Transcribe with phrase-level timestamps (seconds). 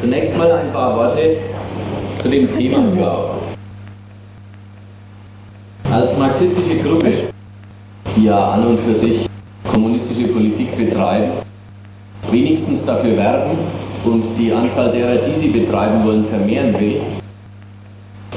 [0.00, 1.38] Zunächst mal ein paar Worte
[2.22, 3.42] zu dem Thema überhaupt.
[5.92, 7.12] Als marxistische Gruppe,
[8.16, 9.26] die ja an und für sich
[9.72, 11.32] kommunistische Politik betreiben,
[12.30, 13.58] wenigstens dafür werben
[14.04, 17.00] und die Anzahl derer, die sie betreiben wollen, vermehren will,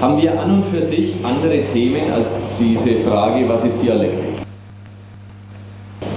[0.02, 2.28] haben wir an und für sich andere Themen als
[2.60, 4.34] diese Frage, was ist Dialektik?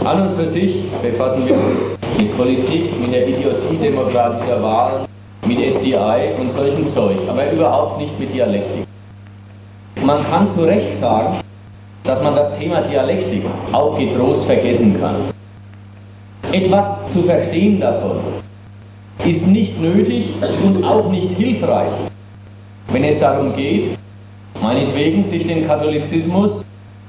[0.05, 1.79] An und für sich befassen wir uns
[2.19, 5.06] mit Politik, mit der Idiotie demokratischer Wahlen,
[5.47, 8.87] mit SDI und solchen Zeug, aber überhaupt nicht mit Dialektik.
[10.03, 11.41] Man kann zu Recht sagen,
[12.05, 13.43] dass man das Thema Dialektik
[13.73, 15.17] auch getrost vergessen kann.
[16.53, 18.21] Etwas zu verstehen davon
[19.25, 21.93] ist nicht nötig und auch nicht hilfreich,
[22.93, 23.99] wenn es darum geht,
[24.63, 26.65] meinetwegen sich den Katholizismus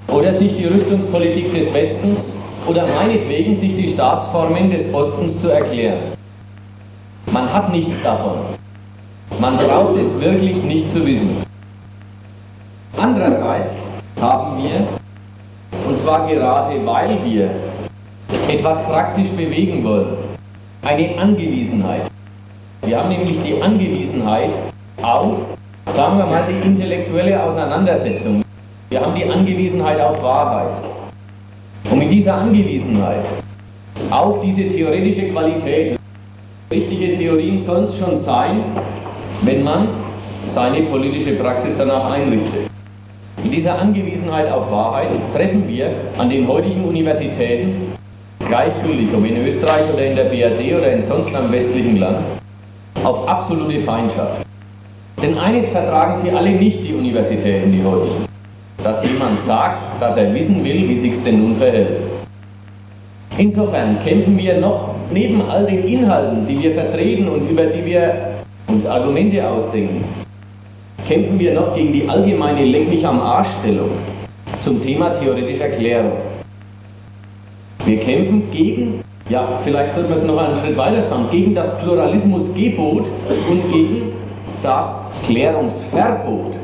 [0.08, 2.20] oder sich die Rüstungspolitik des Westens
[2.68, 6.17] oder meinetwegen sich die Staatsformen des Ostens zu erklären.
[7.32, 8.38] Man hat nichts davon.
[9.40, 11.44] Man braucht es wirklich nicht zu wissen.
[12.96, 13.74] Andererseits
[14.20, 14.88] haben wir,
[15.88, 17.50] und zwar gerade weil wir
[18.48, 20.18] etwas praktisch bewegen wollen,
[20.82, 22.04] eine Angewiesenheit.
[22.84, 24.52] Wir haben nämlich die Angewiesenheit
[25.02, 25.40] auf,
[25.94, 28.42] sagen wir mal, die intellektuelle Auseinandersetzung.
[28.90, 30.82] Wir haben die Angewiesenheit auf Wahrheit.
[31.92, 33.26] Und mit dieser Angewiesenheit
[34.10, 35.98] auf diese theoretische Qualität,
[36.72, 38.64] richtige Theorien sollen es schon sein,
[39.44, 39.88] wenn man
[40.54, 42.70] seine politische Praxis danach einrichtet.
[43.44, 47.94] In dieser Angewiesenheit auf Wahrheit treffen wir an den heutigen Universitäten
[48.40, 52.20] gleichgültig, ob in Österreich oder in der BRD oder in sonst einem westlichen Land,
[53.04, 54.46] auf absolute Feindschaft.
[55.22, 58.26] Denn eines vertragen sie alle nicht, die Universitäten, die heutigen,
[58.84, 62.02] dass jemand sagt, dass er wissen will, wie sich's denn nun verhält.
[63.38, 68.14] Insofern kämpfen wir noch neben all den Inhalten, die wir vertreten und über die wir
[68.68, 70.04] uns Argumente ausdenken,
[71.08, 73.92] kämpfen wir noch gegen die allgemeine Leck mich am Arschstellung
[74.62, 76.14] zum Thema theoretischer Klärung.
[77.86, 81.80] Wir kämpfen gegen, ja, vielleicht sollten wir es noch einen Schritt weiter sagen, gegen das
[81.80, 83.06] Pluralismusgebot
[83.50, 84.12] und gegen
[84.62, 84.90] das
[85.26, 86.56] Klärungsverbot,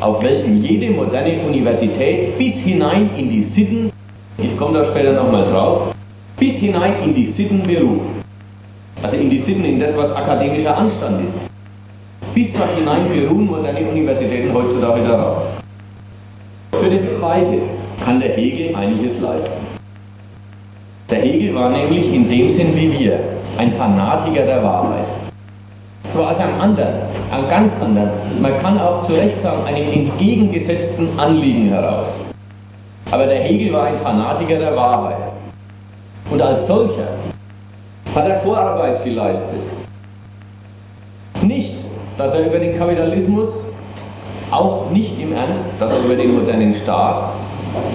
[0.00, 3.92] auf welchem jede moderne Universität bis hinein in die Sitten,
[4.38, 5.94] ich komme da später nochmal drauf,
[6.42, 8.00] bis hinein in die Sitten beruht.
[9.00, 11.34] Also in die Sitten, in das, was akademischer Anstand ist.
[12.34, 15.36] Bis dort hinein beruhen moderne Universitäten heutzutage darauf.
[16.72, 17.62] Für das Zweite
[18.04, 19.52] kann der Hegel einiges leisten.
[21.10, 23.20] Der Hegel war nämlich in dem Sinn wie wir
[23.58, 25.06] ein Fanatiker der Wahrheit.
[26.10, 26.94] Zwar aus einem anderen,
[27.30, 28.10] einem ganz anderen,
[28.40, 32.08] man kann auch zu Recht sagen, einem entgegengesetzten Anliegen heraus.
[33.12, 35.31] Aber der Hegel war ein Fanatiker der Wahrheit.
[36.30, 37.08] Und als solcher
[38.14, 39.62] hat er Vorarbeit geleistet.
[41.42, 41.76] Nicht,
[42.18, 43.48] dass er über den Kapitalismus,
[44.50, 47.32] auch nicht im Ernst, dass er über den modernen Staat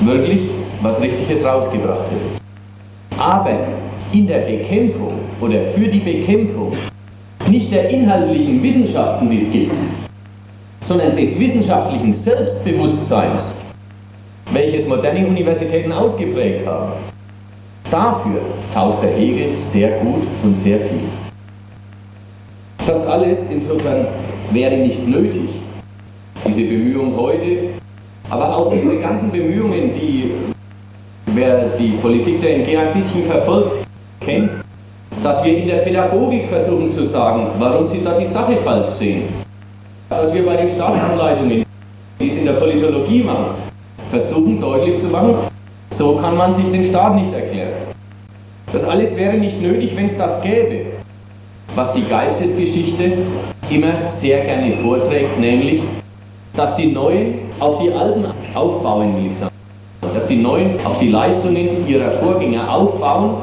[0.02, 0.50] wirklich
[0.82, 3.22] was Richtiges rausgebracht hätte.
[3.22, 3.52] Aber
[4.12, 6.74] in der Bekämpfung oder für die Bekämpfung
[7.48, 9.74] nicht der inhaltlichen Wissenschaften, die es gibt,
[10.88, 13.54] sondern des wissenschaftlichen Selbstbewusstseins,
[14.52, 16.94] welches moderne Universitäten ausgeprägt haben.
[17.90, 18.42] Dafür
[18.74, 21.08] taucht der Hegel sehr gut und sehr viel.
[22.86, 24.08] Das alles insofern
[24.52, 25.50] wäre nicht nötig,
[26.46, 27.70] diese Bemühung heute,
[28.30, 30.32] aber auch diese ganzen Bemühungen, die
[31.28, 33.86] wer die Politik der NG ein bisschen verfolgt,
[34.20, 34.50] kennt,
[35.24, 39.24] dass wir in der Pädagogik versuchen zu sagen, warum sie da die Sache falsch sehen.
[40.10, 41.66] Dass wir bei den Staatsanleitungen,
[42.20, 43.56] die es in der Politologie machen,
[44.12, 45.36] versuchen deutlich zu machen,
[45.92, 47.47] so kann man sich den Staat nicht erklären.
[48.74, 50.88] Das alles wäre nicht nötig, wenn es das gäbe,
[51.76, 53.20] was die Geistesgeschichte
[53.70, 55.82] immer sehr gerne vorträgt, nämlich,
[56.56, 59.54] dass die Neuen auf die Alten aufbauen, will ich sagen
[60.14, 63.36] dass die Neuen auf die Leistungen ihrer Vorgänger aufbauen,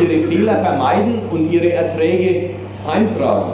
[0.00, 2.50] ihre Fehler vermeiden und ihre Erträge
[2.86, 3.52] eintragen.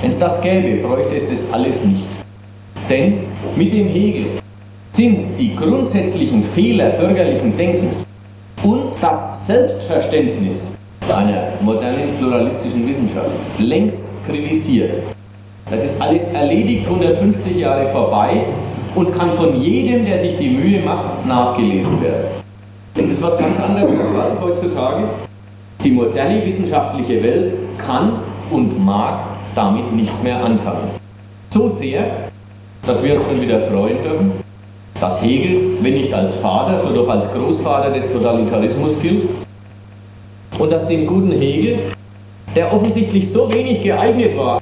[0.00, 2.06] Wenn es das gäbe, bräuchte es das alles nicht.
[2.88, 3.20] Denn
[3.56, 4.26] mit dem Hegel
[4.92, 8.04] sind die grundsätzlichen Fehler bürgerlichen Denkens
[9.00, 10.56] das Selbstverständnis
[11.08, 15.02] einer modernen pluralistischen Wissenschaft längst kritisiert.
[15.70, 18.44] Das ist alles erledigt, 150 Jahre vorbei
[18.94, 22.26] und kann von jedem, der sich die Mühe macht, nachgelesen werden.
[22.94, 25.04] Das ist was ganz anderes als heutzutage.
[25.82, 28.20] Die moderne wissenschaftliche Welt kann
[28.50, 29.20] und mag
[29.54, 30.90] damit nichts mehr anfangen.
[31.50, 32.28] So sehr,
[32.86, 34.32] dass wir uns schon wieder freuen dürfen,
[35.00, 39.28] dass Hegel, wenn nicht als Vater, so doch als Großvater des Totalitarismus gilt
[40.58, 41.78] und dass dem guten Hegel
[42.54, 44.60] der offensichtlich so wenig geeignet war,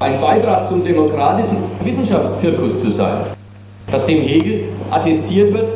[0.00, 3.26] ein Beitrag zum demokratischen Wissenschaftszirkus zu sein,
[3.90, 5.66] dass dem Hegel attestiert wird,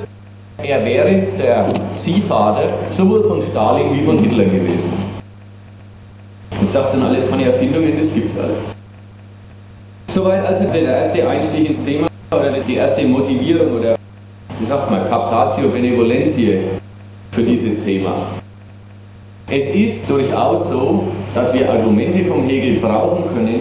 [0.58, 4.92] er wäre der Ziehvater sowohl von Stalin wie von Hitler gewesen.
[6.60, 8.58] Und das sind alles keine Erfindungen, das gibt's alles.
[10.14, 13.94] Soweit also der erste Einstieg ins Thema oder die erste Motivierung oder
[14.58, 16.58] wie sagt man, Captatio Benevolentiae
[17.32, 18.26] für dieses Thema.
[19.48, 23.60] Es ist durchaus so, dass wir Argumente vom Hegel brauchen können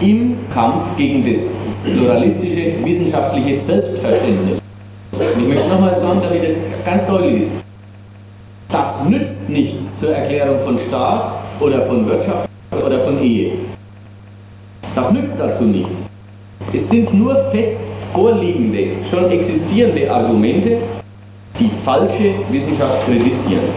[0.00, 1.40] im Kampf gegen das
[1.84, 4.58] pluralistische wissenschaftliche Selbstverständnis.
[5.12, 7.50] Und ich möchte nochmal sagen, damit es ganz deutlich ist.
[8.70, 13.52] Das nützt nichts zur Erklärung von Staat oder von Wirtschaft oder von Ehe.
[14.94, 15.90] Das nützt dazu nichts.
[16.72, 17.76] Es sind nur fest
[18.14, 20.78] vorliegende, schon existierende Argumente,
[21.58, 23.68] die falsche Wissenschaft kritisieren.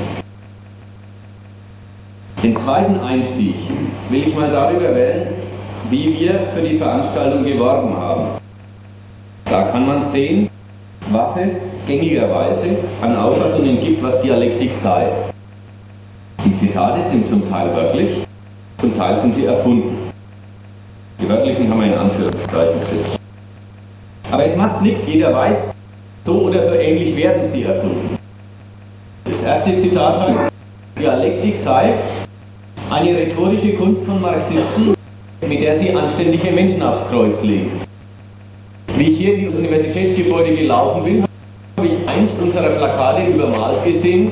[2.41, 3.55] Den zweiten Einstieg
[4.09, 5.27] will ich mal darüber wählen,
[5.89, 8.25] wie wir für die Veranstaltung geworben haben.
[9.45, 10.49] Da kann man sehen,
[11.11, 11.57] was es
[11.87, 15.07] gängigerweise an Auffassungen gibt, was Dialektik sei.
[16.45, 18.09] Die Zitate sind zum Teil wörtlich,
[18.79, 20.11] zum Teil sind sie erfunden.
[21.19, 23.16] Die wörtlichen haben wir in Anführungszeichen gesetzt.
[24.29, 25.57] Aber es macht nichts, jeder weiß,
[26.25, 28.17] so oder so ähnlich werden sie erfunden.
[29.23, 30.53] Das erste Zitat heißt,
[30.99, 31.93] Dialektik sei
[32.89, 34.93] eine rhetorische Kunst von Marxisten,
[35.47, 37.81] mit der sie anständige Menschen aufs Kreuz legen.
[38.97, 41.23] Wie ich hier in das Universitätsgebäude gelaufen bin,
[41.77, 44.31] habe ich eins unserer Plakate übermalt gesehen,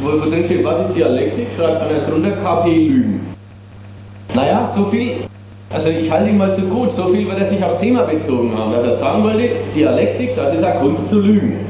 [0.00, 1.48] wo drin steht, was ist Dialektik?
[1.56, 3.26] Schreibt einer drunter KP Lügen.
[4.34, 5.27] Naja, so viel
[5.70, 8.56] also ich halte ihn mal zu gut, so viel wird er sich aufs Thema bezogen
[8.56, 11.66] haben, dass er sagen wollte, Dialektik, das ist eine Kunst zu lügen.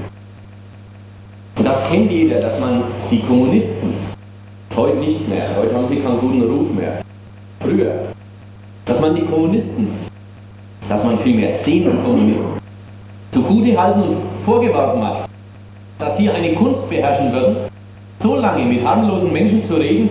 [1.56, 3.95] Und das kennt jeder, dass man die Kommunisten,
[4.77, 7.00] heute nicht mehr, heute haben sie keinen guten Ruf mehr,
[7.61, 7.93] früher,
[8.87, 9.89] dass man die Kommunisten,
[10.89, 12.59] dass man vielmehr den Kommunisten
[13.33, 15.29] zugute halten und vorgeworfen hat,
[15.99, 17.56] dass sie eine Kunst beherrschen würden,
[18.23, 20.09] so lange mit harmlosen Menschen zu reden,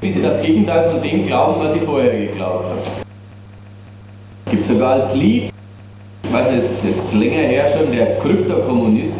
[0.00, 3.05] bis sie das Gegenteil von dem glauben, was sie vorher geglaubt haben.
[4.50, 5.50] Gibt sogar als Lied,
[6.22, 9.12] ich weiß nicht, ist jetzt länger her schon, der Kryptokommunist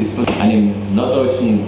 [0.00, 1.60] ist von einem norddeutschen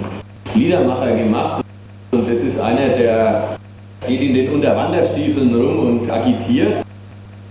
[0.53, 1.63] Liedermacher gemacht
[2.11, 3.57] und das ist einer, der
[4.05, 6.83] geht in den Unterwanderstiefeln rum und agitiert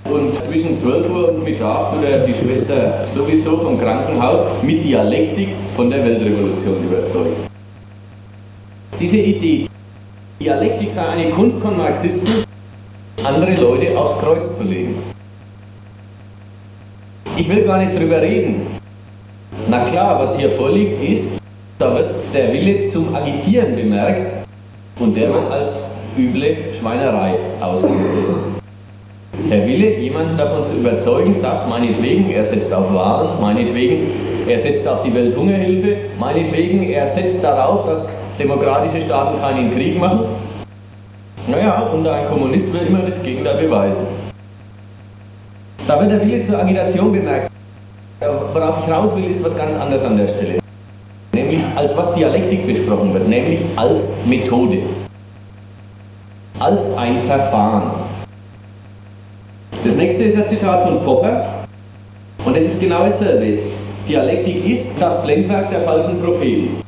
[0.05, 5.91] und zwischen 12 Uhr und Mittag oder die Schwester sowieso vom Krankenhaus mit Dialektik von
[5.91, 7.37] der Weltrevolution überzeugt.
[9.01, 9.67] Diese Idee,
[10.41, 12.46] Dialektik sei eine Kunst von Marxisten,
[13.25, 15.03] andere Leute aufs Kreuz zu legen.
[17.37, 18.67] Ich will gar nicht drüber reden.
[19.69, 21.25] Na klar, was hier vorliegt ist,
[21.79, 24.47] da wird der Wille zum Agitieren bemerkt
[24.99, 25.73] und der wird als
[26.17, 28.57] üble Schweinerei ausgeführt.
[29.51, 34.11] Der Wille, jemanden davon zu überzeugen, dass meinetwegen er setzt auf Wahlen, meinetwegen
[34.49, 38.09] er setzt auf die Welthungerhilfe, meinetwegen er setzt darauf, dass
[38.39, 40.21] demokratische Staaten keinen Krieg machen,
[41.49, 44.07] naja, und ein Kommunist will immer das Gegenteil beweisen.
[45.87, 47.51] Da wird der Wille zur Agitation bemerkt.
[48.21, 50.59] Worauf ich raus will, ist was ganz anderes an der Stelle.
[51.35, 54.79] Nämlich als was Dialektik besprochen wird, nämlich als Methode.
[56.59, 57.93] Als ein Verfahren.
[59.85, 61.67] Das nächste ist ein Zitat von Popper
[62.45, 63.59] und es ist genau dasselbe.
[64.09, 66.83] Dialektik ist das Blendwerk der falschen Propheten.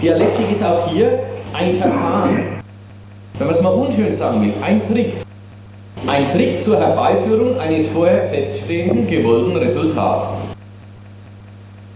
[0.00, 1.18] Dialektik ist auch hier
[1.52, 2.63] ein Verfahren
[3.38, 5.12] wenn man es mal unschön sagen will, ein Trick.
[6.06, 10.28] Ein Trick zur Herbeiführung eines vorher feststehenden gewollten Resultats.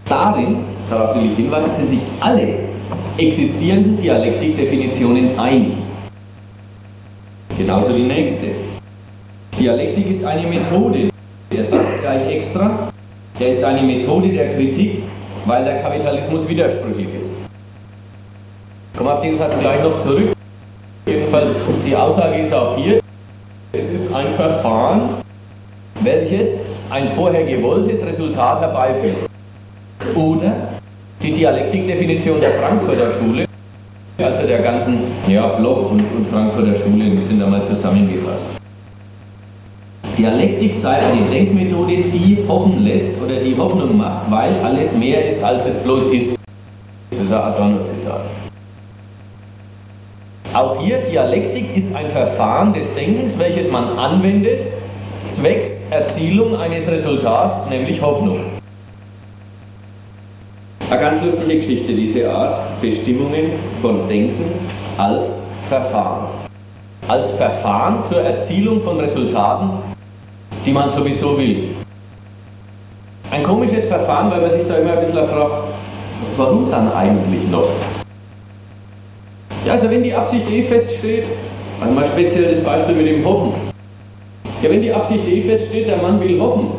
[0.07, 0.57] Darin,
[0.89, 2.55] darauf will ich hinweisen, sind sich alle
[3.17, 5.73] existierenden Dialektikdefinitionen einig.
[7.57, 8.47] Genauso die nächste.
[9.59, 11.09] Dialektik ist eine Methode.
[11.51, 12.89] Der sagt gleich extra,
[13.39, 15.03] der ist eine Methode der Kritik,
[15.45, 17.29] weil der Kapitalismus widersprüchlich ist.
[18.97, 20.33] Kommen auf den Satz gleich noch zurück.
[21.29, 21.55] Jedenfalls,
[21.85, 22.97] die Aussage ist auch hier,
[23.73, 25.09] es ist ein Verfahren,
[26.01, 26.49] welches
[26.89, 29.29] ein vorher gewolltes Resultat herbeiführt.
[30.15, 30.79] Oder
[31.21, 33.45] die Dialektikdefinition der Frankfurter Schule,
[34.17, 38.57] also der ganzen ja, Bloch und, und Frankfurter Schule, die sind einmal zusammengefasst.
[40.17, 45.43] Dialektik sei eine Denkmethode, die hoffen lässt oder die Hoffnung macht, weil alles mehr ist,
[45.43, 46.35] als es bloß ist.
[47.11, 48.48] Das ist ein Adorno-Zitat.
[50.53, 54.61] Auch hier, Dialektik ist ein Verfahren des Denkens, welches man anwendet,
[55.29, 58.39] zwecks Erzielung eines Resultats, nämlich Hoffnung.
[60.89, 63.51] Eine ganz lustige Geschichte, diese Art Bestimmungen
[63.81, 64.45] von Denken
[64.97, 66.29] als Verfahren.
[67.07, 69.69] als Verfahren zur Erzielung von Resultaten,
[70.65, 71.75] die man sowieso will.
[73.31, 75.63] Ein komisches Verfahren, weil man sich da immer ein bisschen fragt,
[76.37, 77.69] warum dann eigentlich noch?
[79.69, 81.25] Ja, also wenn die Absicht eh feststeht,
[81.79, 83.53] einmal speziell das Beispiel mit dem Hoffen.
[84.63, 86.69] Ja, wenn die Absicht eh feststeht, der Mann will hoffen,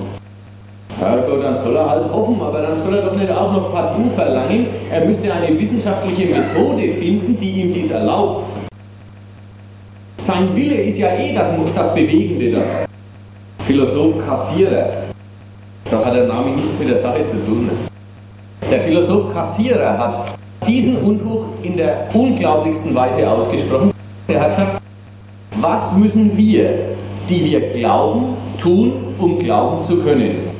[0.98, 4.10] Herrgott, dann soll er halt hoffen, aber dann soll er doch nicht auch noch partout
[4.16, 8.46] verlangen, er müsste eine wissenschaftliche Methode finden, die ihm dies erlaubt.
[10.26, 12.62] Sein Wille ist ja eh das, das Bewegende da.
[13.66, 15.04] Philosoph Kassierer.
[15.88, 17.70] Das hat der Name nichts mit der Sache zu tun.
[18.68, 23.92] Der Philosoph Kassierer hat diesen Unfug in der unglaublichsten Weise ausgesprochen.
[24.28, 24.82] Er hat gesagt,
[25.60, 26.96] was müssen wir,
[27.28, 30.50] die wir glauben, tun, um glauben zu können?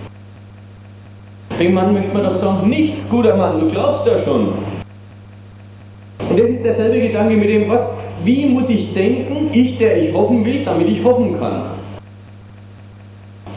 [1.59, 4.49] Dem Mann möchte man doch sagen, nichts, guter Mann, du glaubst ja schon.
[6.28, 7.83] Und das ist derselbe Gedanke mit dem, was,
[8.25, 11.62] wie muss ich denken, ich, der ich hoffen will, damit ich hoffen kann.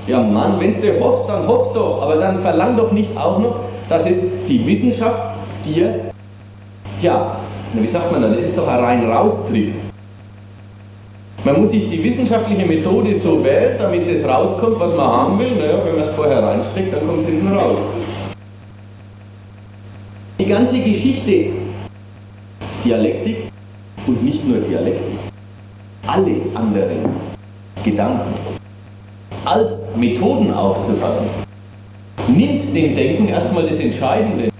[0.07, 3.55] Ja Mann, wenn du hoffst, dann hoff doch, aber dann verlang doch nicht auch noch,
[3.87, 4.17] dass es
[4.49, 6.12] die Wissenschaft dir,
[7.03, 7.35] ja,
[7.73, 9.73] wie sagt man dann, das ist doch ein rein Raustritt.
[11.43, 15.55] Man muss sich die wissenschaftliche Methode so wählen, damit es rauskommt, was man haben will.
[15.55, 17.77] Naja, wenn man es vorher reinsteckt, dann kommt es hinten raus.
[20.39, 21.51] Die ganze Geschichte,
[22.85, 23.49] Dialektik
[24.07, 25.19] und nicht nur Dialektik,
[26.07, 27.09] alle anderen
[27.83, 28.35] Gedanken
[29.43, 31.27] als Methoden aufzufassen,
[32.29, 34.52] nimmt dem Denken erstmal das Entscheidende,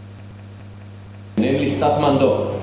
[1.84, 2.62] dass man doch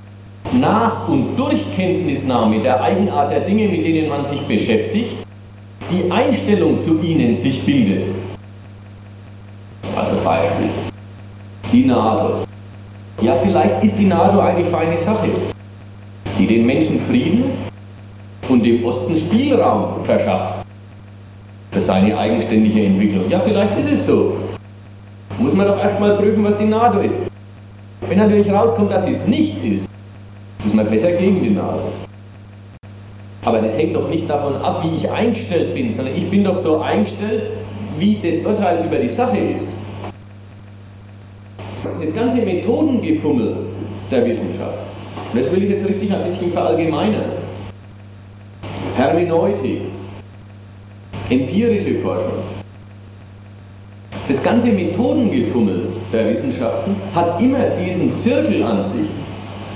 [0.53, 5.17] nach und durch Kenntnisnahme der Eigenart der Dinge, mit denen man sich beschäftigt,
[5.91, 8.15] die Einstellung zu ihnen sich bildet.
[9.95, 10.71] Also Beispiel.
[11.71, 12.45] Die NATO.
[13.21, 15.29] Ja, vielleicht ist die NATO eine feine Sache,
[16.39, 17.45] die den Menschen Frieden
[18.49, 20.65] und dem Osten Spielraum verschafft
[21.73, 23.29] für seine eigenständige Entwicklung.
[23.29, 24.39] Ja, vielleicht ist es so.
[25.39, 27.30] Muss man doch erstmal prüfen, was die NATO ist.
[28.09, 29.89] Wenn natürlich rauskommt, dass es nicht ist,
[30.65, 31.93] ist man besser gegen die Nadel.
[33.45, 36.57] Aber das hängt doch nicht davon ab, wie ich eingestellt bin, sondern ich bin doch
[36.59, 37.53] so eingestellt,
[37.99, 39.67] wie das Urteil über die Sache ist.
[42.01, 43.57] Das ganze Methodengefummel
[44.11, 44.79] der Wissenschaft,
[45.35, 47.31] das will ich jetzt richtig ein bisschen verallgemeinern.
[48.97, 49.83] Hermeneutik,
[51.29, 52.43] empirische Forschung,
[54.29, 59.09] das ganze Methodengefummel der Wissenschaften hat immer diesen Zirkel an sich,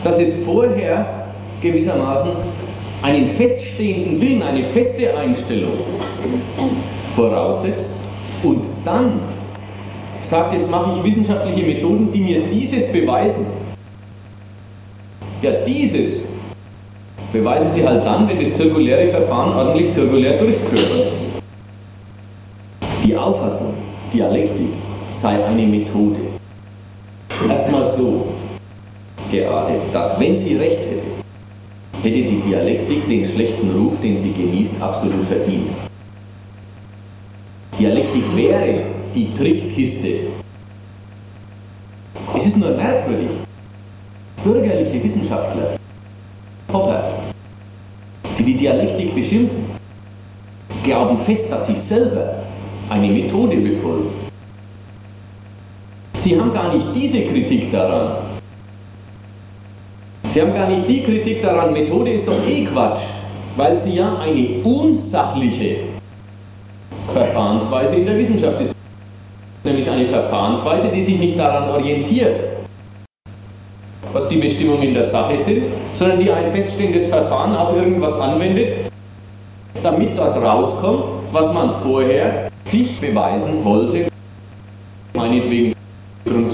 [0.02, 1.28] dass es vorher
[1.60, 2.30] gewissermaßen
[3.02, 5.78] einen feststehenden Willen, eine feste Einstellung
[7.14, 7.90] voraussetzt
[8.42, 9.20] und dann
[10.24, 13.46] sagt, jetzt mache ich wissenschaftliche Methoden, die mir dieses beweisen.
[15.42, 16.20] Ja, dieses
[17.32, 21.12] beweisen sie halt dann, wenn das zirkuläre Verfahren ordentlich zirkulär durchgeführt wird.
[23.04, 23.74] Die Auffassung,
[24.12, 24.68] Dialektik
[25.20, 26.23] sei eine Methode.
[27.48, 28.26] Erstmal so,
[29.30, 34.80] geartet, dass wenn sie recht hätte, hätte die Dialektik den schlechten Ruf, den sie genießt,
[34.80, 35.70] absolut verdient.
[37.78, 38.82] Dialektik wäre
[39.14, 40.28] die Trickkiste.
[42.36, 43.30] Es ist nur merkwürdig.
[44.44, 45.76] Bürgerliche Wissenschaftler,
[46.68, 47.14] Popper,
[48.38, 49.64] die die Dialektik beschimpfen,
[50.82, 52.44] glauben fest, dass sie selber
[52.90, 54.23] eine Methode befolgen.
[56.24, 58.16] Sie haben gar nicht diese Kritik daran,
[60.32, 63.02] Sie haben gar nicht die Kritik daran, Methode ist doch eh Quatsch,
[63.56, 65.80] weil sie ja eine unsachliche
[67.12, 68.74] Verfahrensweise in der Wissenschaft ist.
[69.64, 72.40] Nämlich eine Verfahrensweise, die sich nicht daran orientiert,
[74.14, 75.64] was die Bestimmungen der Sache sind,
[75.98, 78.90] sondern die ein feststehendes Verfahren auf irgendwas anwendet,
[79.82, 84.06] damit dort rauskommt, was man vorher sich beweisen wollte,
[85.14, 85.73] meinetwegen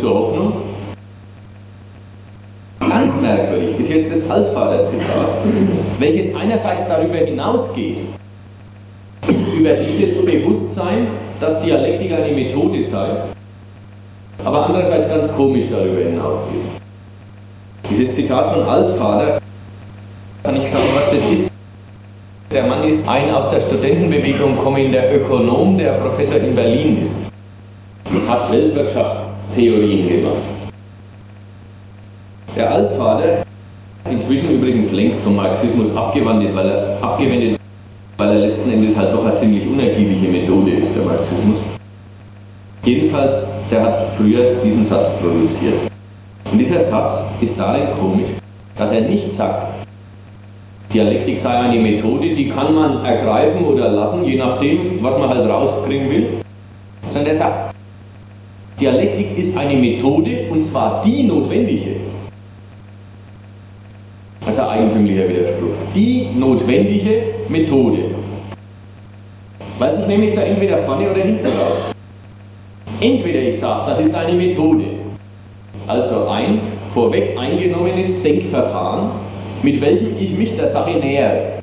[0.01, 0.53] zur Hoffnung,
[2.81, 5.29] Ganz merkwürdig ist jetzt das Altvater-Zitat,
[5.99, 7.99] welches einerseits darüber hinausgeht,
[9.55, 11.09] über dieses Bewusstsein,
[11.41, 13.11] dass Dialektik eine Methode sei,
[14.45, 16.63] aber andererseits ganz komisch darüber hinausgeht.
[17.91, 19.39] Dieses Zitat von Altvater,
[20.43, 21.51] kann ich sagen, was das ist.
[22.51, 27.15] Der Mann ist ein aus der Studentenbewegung kommender Ökonom, der Professor in Berlin ist
[28.13, 28.51] und hat
[29.51, 30.43] Weltwirtschaftstheorien gemacht.
[32.57, 33.43] Der Altvater,
[34.11, 37.61] inzwischen übrigens längst vom Marxismus abgewendet, weil er, abgewendet,
[38.17, 41.61] weil er letzten Endes halt doch eine ziemlich unergiebige Methode ist, der Marxismus.
[42.85, 45.91] Jedenfalls, der hat früher diesen Satz produziert.
[46.51, 48.31] Und dieser Satz ist darin komisch,
[48.77, 49.75] dass er nicht sagt,
[50.93, 55.49] Dialektik sei eine Methode, die kann man ergreifen oder lassen, je nachdem, was man halt
[55.49, 56.41] rauskriegen will.
[57.13, 57.75] Sondern der sagt,
[58.81, 61.97] Dialektik ist eine Methode und zwar die notwendige.
[64.47, 65.75] Also eigentümlicher Widerspruch.
[65.95, 67.99] Die notwendige Methode.
[69.79, 71.79] Weil sich nämlich da entweder vorne oder hinten raus.
[73.01, 74.85] Entweder ich sage, das ist eine Methode,
[75.87, 76.61] also ein
[76.93, 79.11] vorweg eingenommenes Denkverfahren,
[79.63, 81.61] mit welchem ich mich der Sache nähere.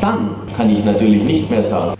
[0.00, 1.97] Dann kann ich natürlich nicht mehr sagen,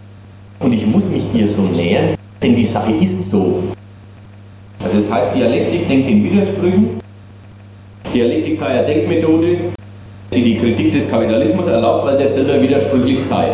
[0.60, 3.62] und ich muss mich ihr so nähern, denn die Sache ist so.
[4.82, 6.86] Also das heißt, Dialektik denkt in Widersprüchen.
[8.14, 9.58] Dialektik sei eine Denkmethode,
[10.32, 13.50] die die Kritik des Kapitalismus erlaubt, weil der selber widersprüchlich sei.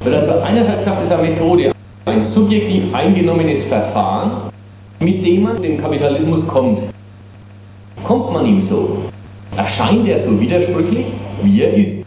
[0.00, 1.72] Wird also einerseits gesagt, es ist eine Methode,
[2.06, 4.50] ein subjektiv eingenommenes Verfahren,
[4.98, 6.80] mit dem man dem Kapitalismus kommt.
[8.02, 9.04] Kommt man ihm so?
[9.56, 11.06] Erscheint er so widersprüchlich,
[11.42, 12.01] wie er ist?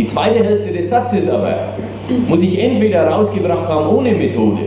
[0.00, 1.74] Die zweite Hälfte des Satzes aber
[2.26, 4.62] muss ich entweder rausgebracht haben ohne Methode.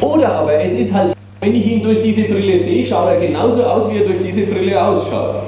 [0.00, 3.62] Oder aber es ist halt, wenn ich ihn durch diese Brille sehe, schaut er genauso
[3.62, 5.42] aus, wie er durch diese Brille ausschaut.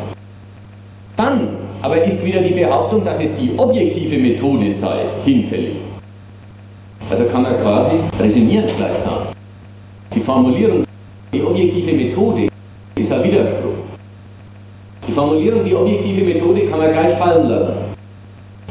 [1.16, 5.76] Dann aber ist wieder die Behauptung, dass es die objektive Methode sei, hinfällig.
[7.08, 9.28] Also kann man quasi resümierend gleich sagen.
[10.14, 10.84] Die Formulierung,
[11.32, 12.48] die objektive Methode,
[12.94, 13.72] ist ein Widerspruch.
[15.08, 17.91] Die Formulierung, die objektive Methode, kann man gleich fallen lassen.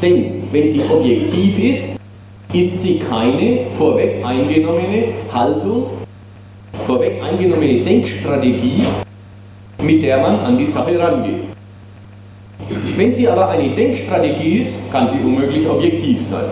[0.01, 1.83] Denn wenn sie objektiv ist,
[2.53, 5.91] ist sie keine vorweg eingenommene Haltung,
[6.87, 8.87] vorweg eingenommene Denkstrategie,
[9.81, 11.43] mit der man an die Sache rangeht.
[12.97, 16.49] Wenn sie aber eine Denkstrategie ist, kann sie unmöglich objektiv sein.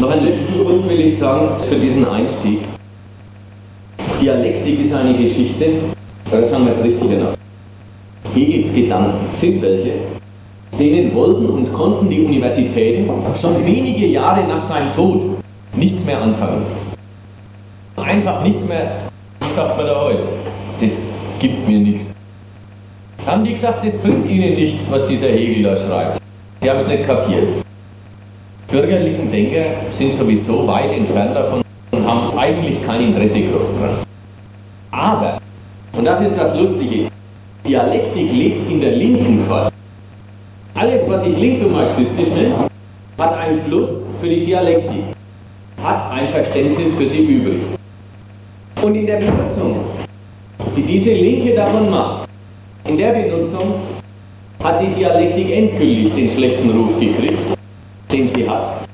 [0.00, 2.60] Noch einen letzten Grund will ich sagen für diesen Einstieg.
[4.20, 5.66] Dialektik ist eine Geschichte,
[6.30, 7.32] da sagen wir es richtig genau.
[8.34, 9.94] Hegels Gedanken sind welche,
[10.78, 13.08] denen wollten und konnten die Universitäten
[13.40, 15.38] schon wenige Jahre nach seinem Tod
[15.74, 16.66] nichts mehr anfangen.
[17.96, 19.02] Einfach nichts mehr,
[19.40, 20.24] wie sagt man da heute,
[20.80, 20.92] das
[21.38, 22.06] gibt mir nichts.
[23.26, 26.20] Haben die gesagt, das bringt ihnen nichts, was dieser Hegel da schreibt.
[26.60, 27.48] Sie haben es nicht kapiert.
[28.68, 29.64] Bürgerlichen Denker
[29.98, 33.98] sind sowieso weit entfernt davon und haben eigentlich kein Interesse groß dran.
[34.90, 35.38] Aber,
[35.96, 37.08] und das ist das Lustige,
[37.64, 39.71] Dialektik lebt in der Linken fort.
[40.74, 42.68] Alles, was ich linksmarxistisch nenne,
[43.18, 45.04] hat einen Plus für die Dialektik,
[45.82, 47.60] hat ein Verständnis für sie übrig.
[48.82, 49.84] Und in der Benutzung,
[50.74, 52.26] die diese Linke davon macht,
[52.88, 53.74] in der Benutzung
[54.62, 57.38] hat die Dialektik endgültig den schlechten Ruf gekriegt,
[58.10, 58.88] den sie hat.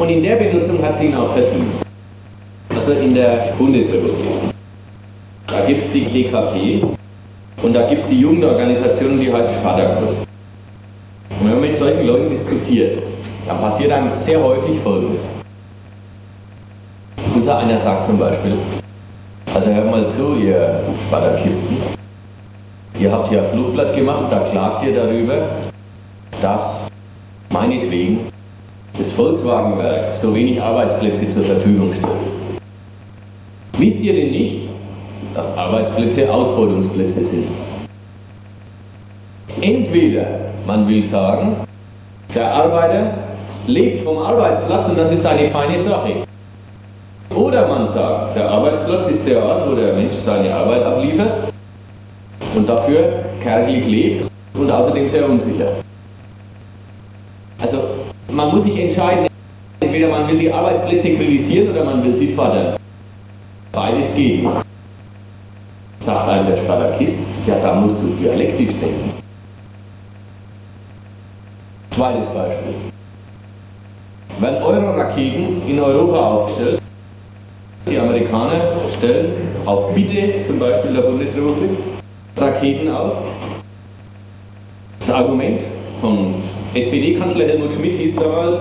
[0.00, 1.72] Und in der Benutzung hat sie ihn auch verdient.
[2.70, 4.54] Also in der Bundesrepublik.
[5.46, 6.82] Da gibt es die DKP
[7.62, 10.31] und da gibt es die Jugendorganisation, die heißt Spartakus.
[11.40, 13.02] Und wenn man mit solchen Leuten diskutiert,
[13.46, 15.20] dann passiert einem sehr häufig Folgendes.
[17.34, 18.56] Unser einer sagt zum Beispiel,
[19.54, 21.76] also hört mal zu, ihr Spartakisten,
[22.98, 25.48] ihr habt hier ein Flugblatt gemacht, da klagt ihr darüber,
[26.40, 26.76] dass
[27.50, 28.32] meinetwegen
[28.98, 32.60] das Volkswagenwerk so wenig Arbeitsplätze zur Verfügung stellt.
[33.78, 34.68] Wisst ihr denn nicht,
[35.34, 37.61] dass Arbeitsplätze Ausbeutungsplätze sind?
[39.60, 40.26] Entweder
[40.66, 41.56] man will sagen,
[42.34, 43.14] der Arbeiter
[43.66, 46.24] lebt vom Arbeitsplatz und das ist eine feine Sache.
[47.34, 51.52] Oder man sagt, der Arbeitsplatz ist der Ort, wo der Mensch seine Arbeit abliefert
[52.54, 55.68] und dafür kärglich lebt und außerdem sehr unsicher.
[57.60, 57.78] Also
[58.30, 59.26] man muss sich entscheiden,
[59.80, 62.74] entweder man will die Arbeitsplätze kritisieren oder man will sie fördern.
[63.72, 64.44] Beides geht.
[66.04, 67.14] Sagt einem der Spartakist,
[67.46, 69.21] ja da musst du dialektisch denken.
[71.94, 72.74] Zweites Beispiel.
[74.40, 76.80] Wenn Euro-Raketen in Europa aufgestellt,
[77.86, 78.62] die Amerikaner
[78.96, 79.32] stellen
[79.66, 81.70] auf Bitte zum Beispiel der Bundesrepublik
[82.38, 83.12] Raketen auf.
[85.00, 85.60] Das Argument
[86.00, 86.36] von
[86.74, 88.60] SPD-Kanzler Helmut Schmidt hieß damals,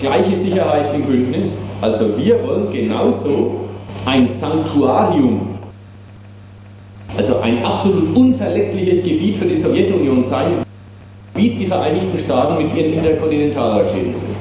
[0.00, 1.50] gleiche Sicherheit im Bündnis.
[1.80, 3.68] Also wir wollen genauso
[4.06, 5.58] ein Sanktuarium,
[7.16, 10.63] also ein absolut unverletzliches Gebiet für die Sowjetunion sein,
[11.34, 14.36] wie es die Vereinigten Staaten mit ihren Interkontinentalraketen sind.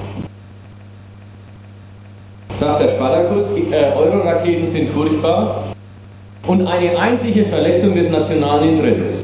[2.59, 5.73] Sagt der Spartacus, äh, Euro-Raketen sind furchtbar
[6.47, 9.23] und eine einzige Verletzung des nationalen Interesses.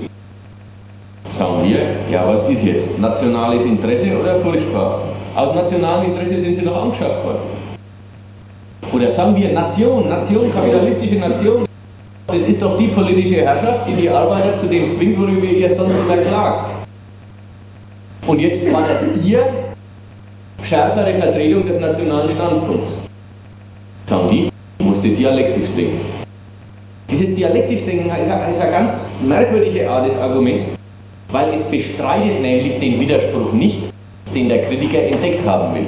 [1.37, 1.79] Sagen wir,
[2.11, 2.97] ja was ist jetzt?
[2.97, 5.01] Nationales Interesse oder furchtbar?
[5.35, 7.59] Aus nationalem Interesse sind sie noch angeschafft worden.
[8.91, 11.65] Oder sagen wir Nation, Nation, kapitalistische Nation.
[12.27, 15.93] Das ist doch die politische Herrschaft, die die Arbeiter zu dem zwingt, worüber ihr sonst
[15.93, 16.79] immer klagt.
[18.29, 19.43] Und jetzt fordert ihr
[20.61, 22.91] schärfere Vertretung des nationalen Standpunkts.
[24.05, 26.01] Sagen die, musste dialektisch denken.
[27.09, 28.91] Dieses dialektisch Denken ist eine ganz
[29.27, 30.63] merkwürdige Art des Arguments,
[31.31, 33.79] weil es bestreitet nämlich den Widerspruch nicht,
[34.35, 35.87] den der Kritiker entdeckt haben will.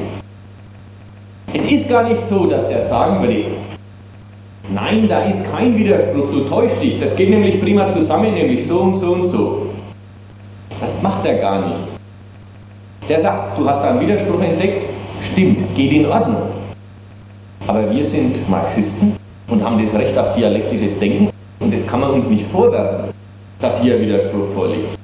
[1.53, 3.45] Es ist gar nicht so, dass der sagen würde,
[4.73, 8.79] nein, da ist kein Widerspruch, du täuschst dich, das geht nämlich prima zusammen, nämlich so
[8.79, 9.67] und so und so.
[10.79, 12.00] Das macht er gar nicht.
[13.11, 14.85] Der sagt, du hast einen Widerspruch entdeckt,
[15.33, 16.43] stimmt, geht in Ordnung.
[17.67, 19.17] Aber wir sind Marxisten
[19.49, 23.09] und haben das Recht auf dialektisches Denken und das kann man uns nicht vorwerfen,
[23.59, 24.97] dass hier ein Widerspruch vorliegt.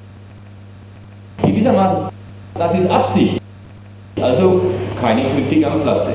[1.42, 2.08] Gewissermaßen,
[2.54, 3.42] das ist Absicht.
[4.22, 4.62] Also
[5.02, 6.12] keine Kritik am Platze.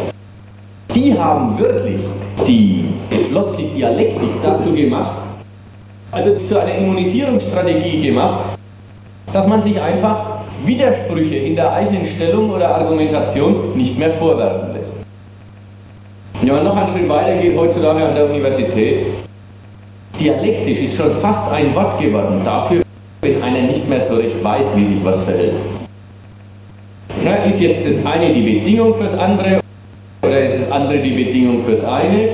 [0.96, 2.00] Die haben wirklich
[2.48, 2.86] die
[3.30, 5.18] Floskel Dialektik dazu gemacht,
[6.12, 8.58] also zu einer Immunisierungsstrategie gemacht,
[9.32, 10.33] dass man sich einfach
[10.66, 14.92] Widersprüche in der eigenen Stellung oder Argumentation nicht mehr vorwerfen lässt.
[16.42, 19.06] Wenn man noch einen Schritt weiter geht, heutzutage an der Universität,
[20.20, 22.82] dialektisch ist schon fast ein Wort geworden dafür,
[23.22, 25.56] wenn einer nicht mehr so recht weiß, wie sich was verhält.
[27.24, 29.60] Na, ist jetzt das eine die Bedingung fürs andere
[30.24, 32.30] oder ist das andere die Bedingung fürs eine?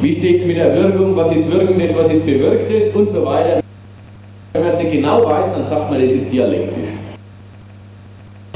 [0.00, 1.16] Wie steht es mit der Wirkung?
[1.16, 3.63] Was ist Wirkendes, was ist Bewirktes und so weiter?
[4.54, 6.90] Wenn man es nicht genau weiß, dann sagt man, das ist dialektisch.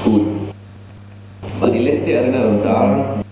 [0.04, 0.22] Gut.
[1.58, 3.24] Weil die letzte Erinnerung daran,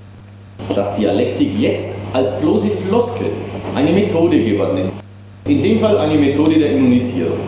[0.74, 3.28] dass Dialektik jetzt als bloße Floskel
[3.76, 4.92] eine Methode geworden ist.
[5.48, 7.38] In dem Fall eine Methode der Immunisierung.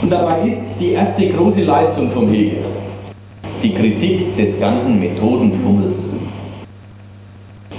[0.00, 2.62] Und dabei ist die erste große Leistung vom Hegel
[3.64, 5.96] die Kritik des ganzen Methodenfummels.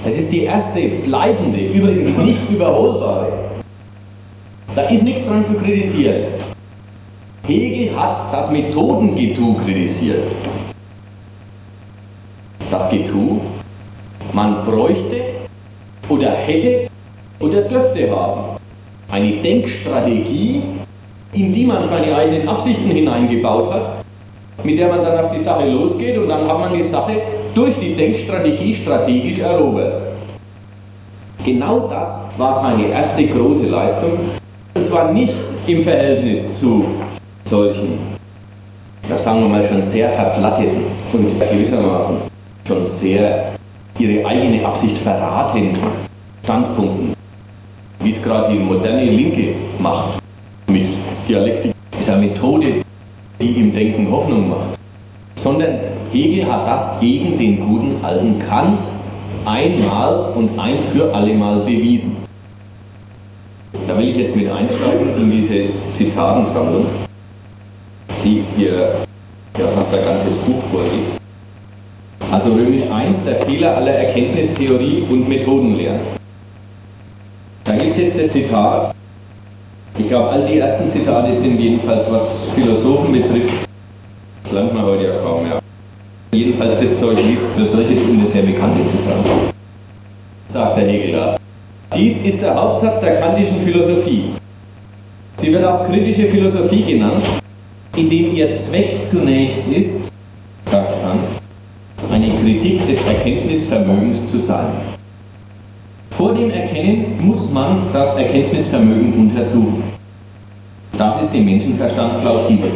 [0.04, 3.49] Es ist die erste bleibende, übrigens nicht überholbare.
[4.76, 6.24] Da ist nichts dran zu kritisieren.
[7.46, 10.24] Hegel hat das Methodengetue kritisiert
[12.70, 13.40] das Getue,
[14.32, 15.22] man bräuchte
[16.08, 16.86] oder hätte
[17.40, 18.56] oder dürfte haben
[19.10, 20.62] eine Denkstrategie,
[21.32, 24.04] in die man seine eigenen Absichten hineingebaut hat,
[24.62, 27.20] mit der man dann auf die Sache losgeht und dann hat man die Sache
[27.54, 30.02] durch die Denkstrategie strategisch erobert.
[31.44, 34.12] Genau das war seine erste große Leistung,
[34.90, 35.32] zwar nicht
[35.68, 36.84] im Verhältnis zu
[37.48, 37.98] solchen,
[39.08, 42.16] das sagen wir mal schon sehr verplatteten und gewissermaßen
[42.66, 43.52] schon sehr
[43.98, 45.78] ihre eigene Absicht verraten
[46.42, 47.12] Standpunkten,
[48.00, 50.18] wie es gerade die moderne Linke macht,
[50.68, 50.88] mit
[51.28, 52.82] Dialektik, dieser Methode,
[53.40, 54.78] die im Denken Hoffnung macht.
[55.36, 55.78] Sondern
[56.12, 58.80] Hegel hat das gegen den guten alten Kant
[59.44, 62.29] einmal und ein für allemal bewiesen.
[63.72, 66.86] Da will ich jetzt mit einsteigen in diese Zitatensammlung,
[68.24, 68.96] die hier
[69.58, 71.20] ja, fast ein ganzes Buch vorliegt.
[72.32, 76.00] Also Römisch 1, der Fehler aller Erkenntnistheorie und Methodenlehre.
[77.64, 78.94] Da gibt es jetzt das Zitat.
[79.98, 82.22] Ich glaube, all die ersten Zitate sind jedenfalls, was
[82.54, 83.66] Philosophen betrifft,
[84.44, 85.60] das lernt man heute ja kaum mehr.
[86.32, 89.54] Jedenfalls das Zeug liest, für solche Stunde sehr bekannte Zitat.
[90.52, 91.39] Sagt der Hegel da.
[91.96, 94.26] Dies ist der Hauptsatz der kantischen Philosophie.
[95.40, 97.24] Sie wird auch kritische Philosophie genannt,
[97.96, 99.90] indem ihr Zweck zunächst ist,
[100.70, 101.22] sagt Kant,
[102.12, 104.68] eine Kritik des Erkenntnisvermögens zu sein.
[106.16, 109.82] Vor dem Erkennen muss man das Erkenntnisvermögen untersuchen.
[110.96, 112.70] Das ist dem Menschenverstand plausibel.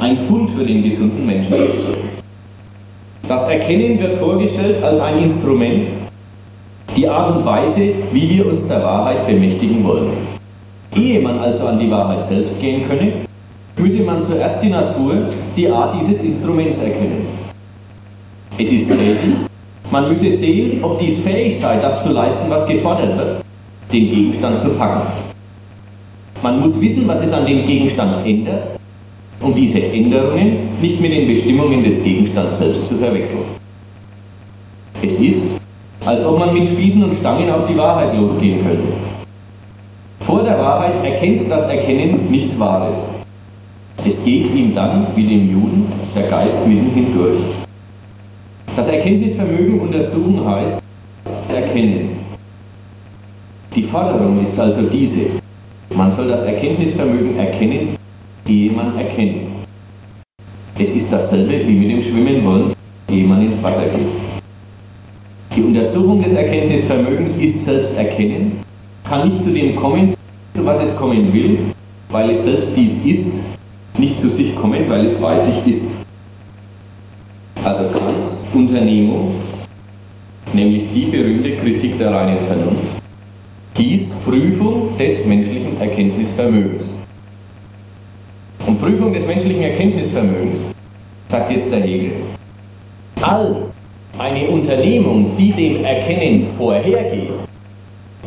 [0.00, 1.54] Ein Fund für den gesunden Menschen.
[3.28, 6.05] Das Erkennen wird vorgestellt als ein Instrument,
[6.96, 10.12] die Art und Weise, wie wir uns der Wahrheit bemächtigen wollen.
[10.94, 13.12] Ehe man also an die Wahrheit selbst gehen könne,
[13.76, 17.26] müsse man zuerst die Natur, die Art dieses Instruments erkennen.
[18.58, 19.44] Es ist selten.
[19.90, 23.44] Man müsse sehen, ob dies fähig sei, das zu leisten, was gefordert wird,
[23.92, 25.06] den Gegenstand zu packen.
[26.42, 28.80] Man muss wissen, was es an dem Gegenstand ändert,
[29.40, 33.44] um diese Änderungen nicht mit den Bestimmungen des Gegenstands selbst zu verwechseln.
[35.02, 35.42] Es ist,
[36.06, 38.92] als ob man mit Spießen und Stangen auf die Wahrheit losgehen könnte.
[40.20, 42.96] Vor der Wahrheit erkennt das Erkennen nichts Wahres.
[44.04, 47.40] Es geht ihm dann, wie dem Juden, der Geist mitten hindurch.
[48.76, 50.80] Das Erkenntnisvermögen untersuchen heißt
[51.48, 52.10] erkennen.
[53.74, 55.40] Die Forderung ist also diese.
[55.94, 57.96] Man soll das Erkenntnisvermögen erkennen,
[58.46, 59.48] ehe man erkennt.
[60.78, 62.72] Es ist dasselbe wie mit dem Schwimmen wollen,
[63.10, 64.25] ehe man ins Wasser geht.
[65.56, 68.58] Die Untersuchung des Erkenntnisvermögens ist selbst erkennen,
[69.04, 70.14] kann nicht zu dem kommen,
[70.54, 71.58] zu was es kommen will,
[72.10, 73.30] weil es selbst dies ist,
[73.96, 75.82] nicht zu sich kommen, weil es bei sich ist.
[77.64, 79.36] Also Kants Unternehmung,
[80.52, 83.00] nämlich die berühmte Kritik der reinen Vernunft,
[83.76, 86.84] hieß Prüfung des menschlichen Erkenntnisvermögens.
[88.66, 90.58] Und Prüfung des menschlichen Erkenntnisvermögens,
[91.30, 92.12] sagt jetzt der Hegel,
[93.22, 93.75] als
[94.18, 97.30] eine Unternehmung, die dem Erkennen vorhergeht,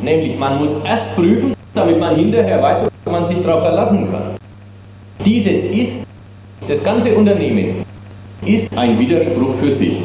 [0.02, 4.36] nämlich man muss erst prüfen, damit man hinterher weiß, ob man sich darauf verlassen kann.
[5.26, 6.06] Dieses ist,
[6.68, 7.84] das ganze Unternehmen
[8.46, 9.98] ist ein Widerspruch für sich.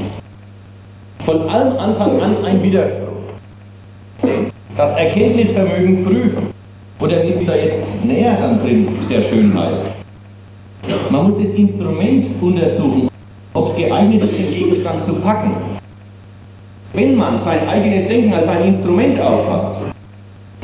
[1.25, 3.05] Von allem Anfang an ein Widerspruch.
[4.77, 6.49] Das Erkenntnisvermögen prüfen,
[7.01, 9.83] oder es da jetzt näher dann drin sehr schön heißt,
[11.11, 13.09] man muss das Instrument untersuchen,
[13.54, 15.52] ob es geeignet ist, den Gegenstand zu packen.
[16.92, 19.72] Wenn man sein eigenes Denken als ein Instrument auffasst,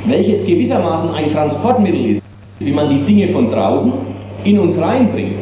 [0.06, 2.22] welches gewissermaßen ein Transportmittel ist,
[2.58, 3.92] wie man die Dinge von draußen
[4.44, 5.36] in uns reinbringt,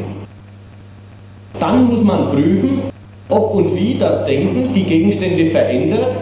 [1.58, 2.82] dann muss man prüfen,
[3.28, 6.16] ob und wie das Denken die Gegenstände verändert,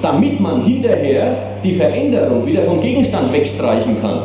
[0.00, 4.20] damit man hinterher die Veränderung wieder vom Gegenstand wegstreichen kann.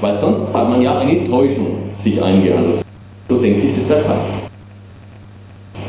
[0.00, 2.84] Weil sonst hat man ja eine Täuschung sich eingehandelt.
[3.28, 4.43] So denkt sich das der Kant.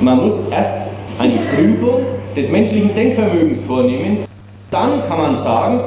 [0.02, 0.74] Man muss erst
[1.20, 2.02] eine Prüfung
[2.36, 4.20] des menschlichen Denkvermögens vornehmen,
[4.72, 5.80] dann kann man sagen,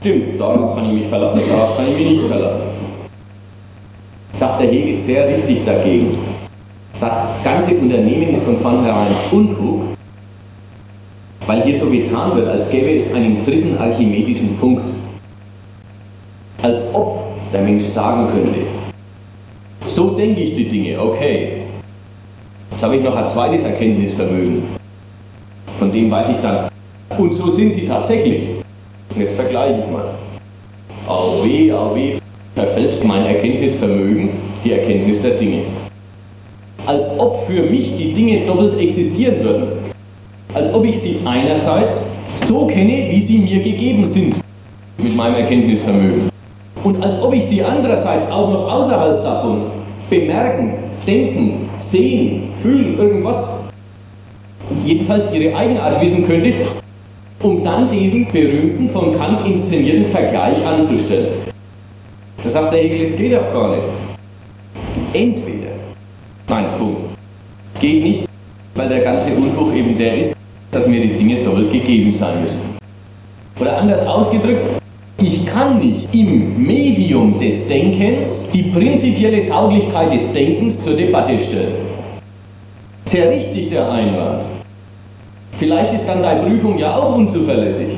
[0.00, 2.60] stimmt, darauf kann ich mich verlassen, darauf kann ich mich nicht verlassen.
[4.38, 6.18] Sagt der Hegel sehr richtig dagegen.
[7.00, 9.80] Das ganze Unternehmen ist von vornherein Unfug,
[11.46, 14.84] weil hier so getan wird, als gäbe es einen dritten archimedischen Punkt.
[16.62, 18.60] Als ob der Mensch sagen könnte,
[19.88, 21.59] so denke ich die Dinge, okay.
[22.80, 24.62] Jetzt habe ich noch ein zweites Erkenntnisvermögen.
[25.78, 26.70] Von dem weiß ich dann,
[27.18, 28.42] und so sind sie tatsächlich.
[29.14, 30.14] Jetzt vergleiche ich mal.
[31.06, 32.14] Au weh, au weh,
[32.54, 34.30] verfälscht mein Erkenntnisvermögen
[34.64, 35.64] die Erkenntnis der Dinge.
[36.86, 39.68] Als ob für mich die Dinge doppelt existieren würden.
[40.54, 41.98] Als ob ich sie einerseits
[42.46, 44.36] so kenne, wie sie mir gegeben sind,
[44.96, 46.30] mit meinem Erkenntnisvermögen.
[46.82, 49.64] Und als ob ich sie andererseits auch noch außerhalb davon
[50.08, 50.72] bemerken,
[51.06, 53.36] denken, sehen, fühlen, irgendwas,
[54.84, 56.52] jedenfalls ihre Eigenart wissen könnte,
[57.42, 61.32] um dann diesen berühmten von Kant inszenierten Vergleich anzustellen.
[62.42, 63.82] Da sagt der Hegel, es geht auch gar nicht.
[65.12, 65.72] Entweder,
[66.48, 67.00] nein, Punkt,
[67.80, 68.24] geht nicht,
[68.74, 70.36] weil der ganze Unfug eben der ist,
[70.70, 72.60] dass mir die Dinge doppelt gegeben sein müssen.
[73.58, 74.80] Oder anders ausgedrückt,
[75.18, 81.74] ich kann nicht im Medium des Denkens die prinzipielle Tauglichkeit des Denkens zur Debatte stellen.
[83.06, 84.42] Sehr richtig der Einwand.
[85.58, 87.88] Vielleicht ist dann deine Prüfung ja auch unzuverlässig.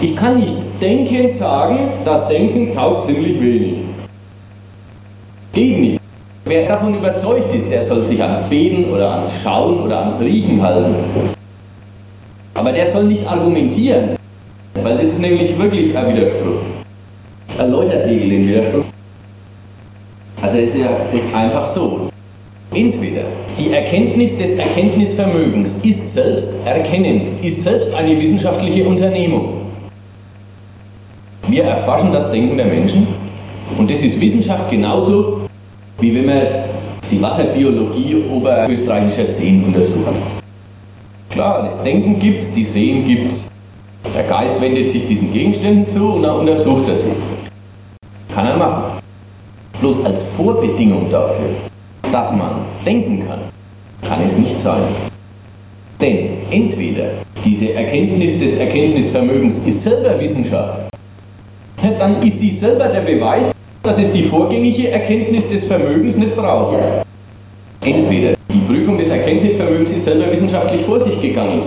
[0.00, 3.74] Ich kann nicht denkend sagen, das Denken taugt ziemlich wenig.
[5.52, 6.00] Geht nicht.
[6.44, 10.60] Wer davon überzeugt ist, der soll sich ans Beten oder ans Schauen oder ans Riechen
[10.60, 10.94] halten.
[12.54, 14.16] Aber der soll nicht argumentieren.
[14.74, 16.81] Weil das ist nämlich wirklich ein Widerspruch.
[17.58, 18.84] Erläutert Hegel den Widerspruch.
[20.40, 22.08] Also es ist ja ist einfach so.
[22.74, 23.24] Entweder
[23.58, 29.60] die Erkenntnis des Erkenntnisvermögens ist selbst erkennend, ist selbst eine wissenschaftliche Unternehmung.
[31.48, 33.06] Wir erforschen das Denken der Menschen
[33.76, 35.42] und das ist Wissenschaft genauso,
[36.00, 36.42] wie wenn man
[37.10, 40.14] die Wasserbiologie oberösterreichischer Seen untersucht.
[41.28, 43.48] Klar, das Denken gibt es, die Seen gibt es,
[44.14, 47.31] der Geist wendet sich diesen Gegenständen zu und dann untersucht er sie.
[48.34, 49.02] Kann er machen.
[49.80, 51.50] Bloß als Vorbedingung dafür,
[52.12, 53.40] dass man denken kann,
[54.08, 54.82] kann es nicht sein.
[56.00, 57.10] Denn entweder
[57.44, 60.90] diese Erkenntnis des Erkenntnisvermögens ist selber Wissenschaft,
[61.98, 63.46] dann ist sie selber der Beweis,
[63.82, 66.78] dass es die vorgängige Erkenntnis des Vermögens nicht braucht.
[67.80, 71.62] Entweder die Prüfung des Erkenntnisvermögens ist selber wissenschaftlich vor sich gegangen,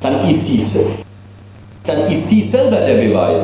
[0.00, 0.64] dann ist sie
[1.84, 3.40] dann ist sie selber der Beweis,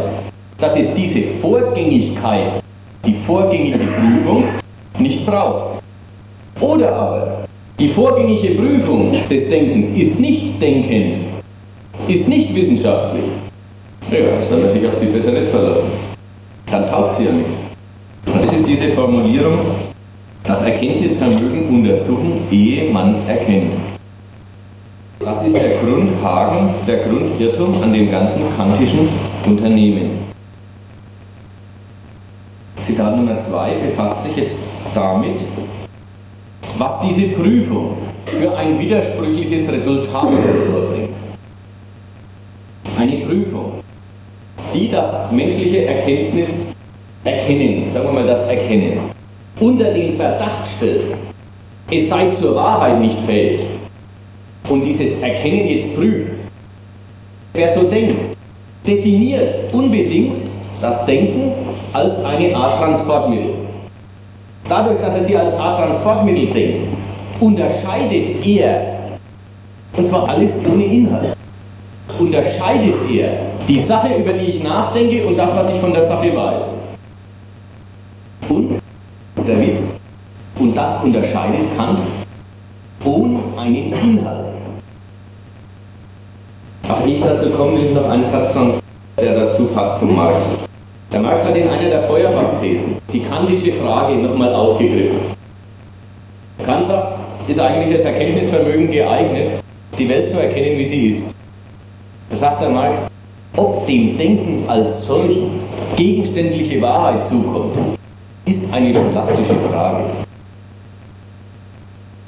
[0.59, 2.63] dass es diese Vorgängigkeit,
[3.05, 4.45] die vorgängige Prüfung,
[4.99, 5.83] nicht braucht.
[6.61, 7.45] Oder aber,
[7.79, 11.27] die vorgängige Prüfung des Denkens ist nicht denkend,
[12.09, 13.25] ist nicht wissenschaftlich.
[14.11, 14.19] Ja,
[14.51, 15.91] dann er sich auf sie besser nicht verlassen.
[16.71, 17.53] Dann taugt sie ja nichts.
[18.27, 19.59] Und das ist diese Formulierung,
[20.45, 23.73] das Erkenntnisvermögen untersuchen, ehe man erkennt.
[25.19, 29.09] Das ist der Grundhaken, der Grundirrtum an dem ganzen kantischen
[29.45, 30.27] Unternehmen.
[32.87, 34.55] Zitat Nummer 2 befasst sich jetzt
[34.95, 35.41] damit,
[36.79, 37.97] was diese Prüfung
[38.27, 41.11] für ein widersprüchliches Resultat hervorbringt.
[42.97, 43.73] Eine Prüfung,
[44.73, 46.49] die das menschliche Erkenntnis
[47.25, 49.01] erkennen, sagen wir mal das Erkennen,
[49.59, 51.17] unter den Verdacht stellt,
[51.91, 53.63] es sei zur Wahrheit nicht fähig
[54.69, 56.31] und dieses Erkennen jetzt prüft.
[57.53, 58.37] Wer so denkt,
[58.87, 60.37] definiert unbedingt
[60.81, 61.53] das Denken
[61.97, 63.55] als eine Art Transportmittel.
[64.69, 66.89] Dadurch, dass er sie als Art Transportmittel denkt,
[67.41, 69.19] unterscheidet er,
[69.97, 71.37] und zwar alles ohne Inhalt,
[72.19, 73.31] unterscheidet er
[73.67, 76.65] die Sache, über die ich nachdenke und das, was ich von der Sache weiß.
[78.49, 78.79] Und
[79.47, 79.81] der Witz,
[80.59, 82.01] und das unterscheidet Kant
[83.05, 84.47] ohne einen Inhalt.
[86.89, 88.81] Aber ich dazu komme, ich noch einen Satz sagen,
[89.19, 90.66] der dazu passt von Marx.
[91.13, 95.21] Der Marx hat in einer der Feuerbach-Thesen die kantische Frage nochmal aufgegriffen.
[96.65, 99.63] Kant sagt, ist eigentlich das Erkenntnisvermögen geeignet,
[99.97, 101.23] die Welt zu erkennen, wie sie ist.
[102.31, 103.07] Da sagt der Marx,
[103.57, 105.39] ob dem Denken als solch
[105.97, 107.77] gegenständliche Wahrheit zukommt,
[108.47, 110.05] ist eine scholastische Frage.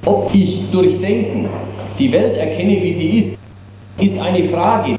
[0.05, 1.49] Ob ich durch Denken
[1.99, 3.39] die Welt erkenne, wie sie ist,
[3.99, 4.98] ist eine Frage,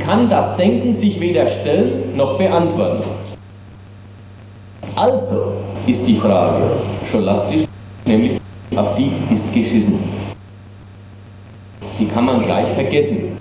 [0.00, 3.04] kann das Denken sich weder stellen noch beantworten.
[4.96, 5.52] Also
[5.86, 6.62] ist die Frage
[7.10, 7.64] scholastisch,
[8.04, 8.40] nämlich
[8.74, 9.98] auf die ist geschissen.
[11.98, 13.36] Die kann man gleich vergessen.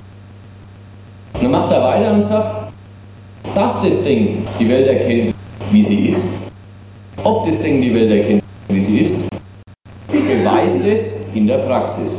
[1.33, 2.71] Und dann macht er weiter und sagt,
[3.55, 5.33] dass das Ding die Welt erkennt,
[5.71, 6.21] wie sie ist,
[7.23, 9.13] ob das Ding die Welt erkennt, wie sie ist,
[10.27, 11.01] beweist es
[11.33, 12.11] in der Praxis.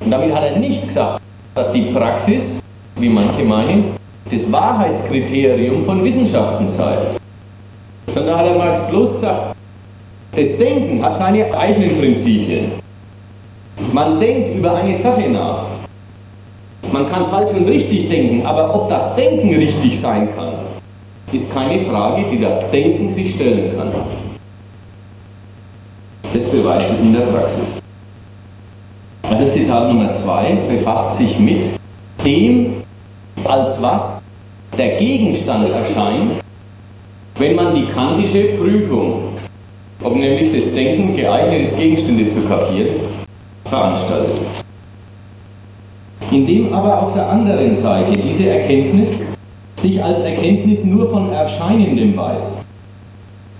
[0.00, 1.20] Und damit hat er nicht gesagt,
[1.54, 2.57] dass die Praxis,
[3.00, 3.84] wie manche meinen,
[4.30, 6.98] das Wahrheitskriterium von Wissenschaften sei.
[8.12, 9.56] Sondern hat er Marx bloß gesagt,
[10.32, 12.72] das Denken hat seine eigenen Prinzipien.
[13.92, 15.66] Man denkt über eine Sache nach.
[16.92, 20.54] Man kann falsch und richtig denken, aber ob das Denken richtig sein kann,
[21.32, 23.92] ist keine Frage, die das Denken sich stellen kann.
[26.32, 27.64] Das beweist es in der Praxis.
[29.30, 31.78] Also Zitat Nummer 2 befasst sich mit
[32.24, 32.77] dem,
[33.44, 34.22] als was
[34.76, 36.34] der Gegenstand erscheint,
[37.38, 39.22] wenn man die kantische Prüfung,
[40.02, 42.96] ob nämlich das Denken geeignet ist, Gegenstände zu kapieren,
[43.64, 44.40] veranstaltet.
[46.30, 49.08] Indem aber auf der anderen Seite diese Erkenntnis
[49.80, 52.42] sich als Erkenntnis nur von Erscheinendem weiß,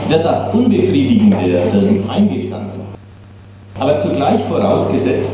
[0.09, 2.81] wird das Unbefriedigende derselben eingestanden,
[3.79, 5.31] aber zugleich vorausgesetzt,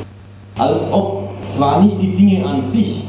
[0.59, 3.05] als ob zwar nicht die Dinge an sich,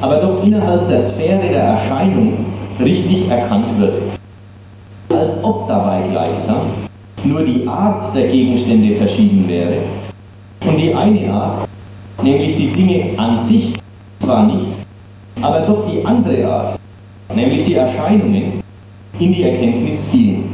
[0.00, 2.32] aber doch innerhalb der Sphäre der Erscheinung
[2.80, 3.94] richtig erkannt wird.
[5.10, 6.70] Als ob dabei gleichsam
[7.24, 9.82] nur die Art der Gegenstände verschieden wäre
[10.66, 11.68] und die eine Art,
[12.22, 13.74] nämlich die Dinge an sich
[14.20, 14.66] zwar nicht,
[15.42, 16.78] aber doch die andere Art,
[17.34, 18.60] nämlich die Erscheinungen,
[19.18, 20.44] in die Erkenntnis fielen.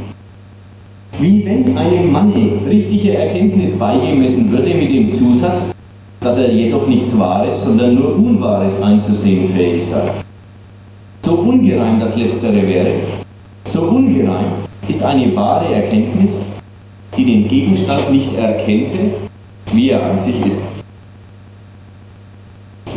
[1.21, 5.76] Wie wenn einem Manne richtige Erkenntnis beigemessen würde mit dem Zusatz,
[6.27, 10.11] dass er jedoch nichts Wahres, sondern nur Unwahres einzusehen fähig sei.
[11.25, 12.95] So ungerein das Letztere wäre,
[13.73, 14.47] so ungerein
[14.89, 16.31] ist eine wahre Erkenntnis,
[17.17, 18.99] die den Gegenstand nicht erkennte,
[19.73, 20.62] wie er an sich ist.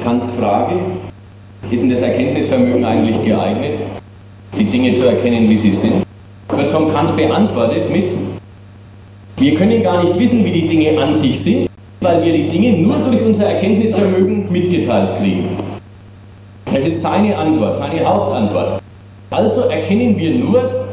[0.04, 0.76] Kants Frage,
[1.70, 3.80] ist denn das Erkenntnisvermögen eigentlich geeignet,
[4.58, 6.04] die Dinge zu erkennen, wie sie sind?
[6.50, 8.10] Wird von Kant beantwortet mit,
[9.38, 11.69] wir können gar nicht wissen, wie die Dinge an sich sind,
[12.02, 15.58] weil wir die Dinge nur durch unser Erkenntnisvermögen mitgeteilt kriegen.
[16.66, 18.82] Das ist seine Antwort, seine Hauptantwort.
[19.32, 20.88] Also erkennen wir nur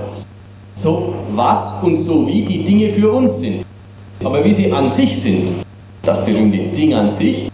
[0.75, 3.65] so was und so wie die Dinge für uns sind.
[4.25, 5.65] Aber wie sie an sich sind,
[6.03, 7.51] das berühmte Ding an sich,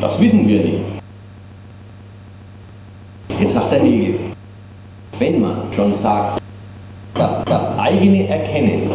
[0.00, 0.80] das wissen wir nicht.
[3.40, 4.18] Jetzt sagt der Hegel,
[5.18, 6.40] wenn man schon sagt,
[7.14, 8.90] dass das eigene Erkennen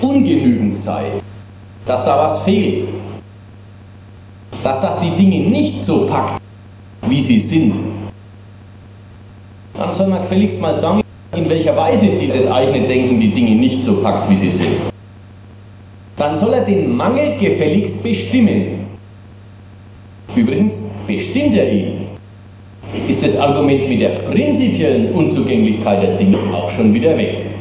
[0.00, 1.21] ungenügend sei,
[1.86, 2.88] dass da was fehlt,
[4.62, 6.40] dass das die Dinge nicht so packt,
[7.08, 7.74] wie sie sind,
[9.74, 11.02] dann soll man gefälligst mal sagen,
[11.34, 14.76] in welcher Weise die das eigene Denken die Dinge nicht so packt, wie sie sind.
[16.16, 18.86] Dann soll er den Mangel gefälligst bestimmen.
[20.36, 20.74] Übrigens
[21.06, 22.06] bestimmt er ihn.
[23.08, 27.51] Ist das Argument mit der prinzipiellen Unzugänglichkeit der Dinge auch schon wieder weg.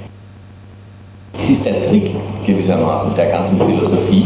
[1.41, 2.11] Es ist der Trick
[2.45, 4.25] gewissermaßen der ganzen Philosophie,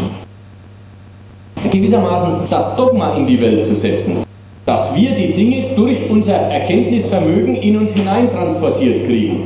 [1.72, 4.26] gewissermaßen das Dogma in die Welt zu setzen,
[4.66, 9.46] dass wir die Dinge durch unser Erkenntnisvermögen in uns hineintransportiert kriegen.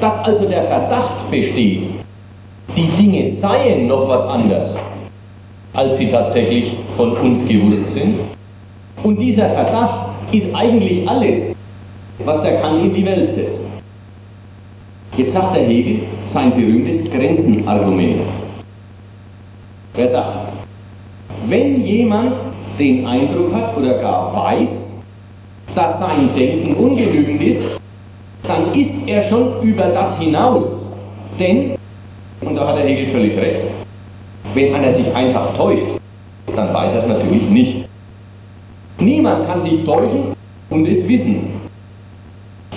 [0.00, 1.88] Dass also der Verdacht besteht,
[2.76, 4.76] die Dinge seien noch was anderes,
[5.74, 8.20] als sie tatsächlich von uns gewusst sind.
[9.02, 11.54] Und dieser Verdacht ist eigentlich alles,
[12.24, 13.65] was der Kant in die Welt setzt.
[15.16, 16.02] Jetzt sagt der Hegel
[16.32, 18.20] sein berühmtes Grenzenargument.
[19.96, 20.52] Er sagt,
[21.48, 22.34] wenn jemand
[22.78, 24.68] den Eindruck hat oder gar weiß,
[25.74, 27.62] dass sein Denken ungenügend ist,
[28.42, 30.64] dann ist er schon über das hinaus.
[31.38, 31.76] Denn,
[32.42, 33.60] und da hat der Hegel völlig recht,
[34.54, 35.86] wenn einer sich einfach täuscht,
[36.54, 37.88] dann weiß er es natürlich nicht.
[38.98, 40.32] Niemand kann sich täuschen
[40.70, 41.50] und es wissen.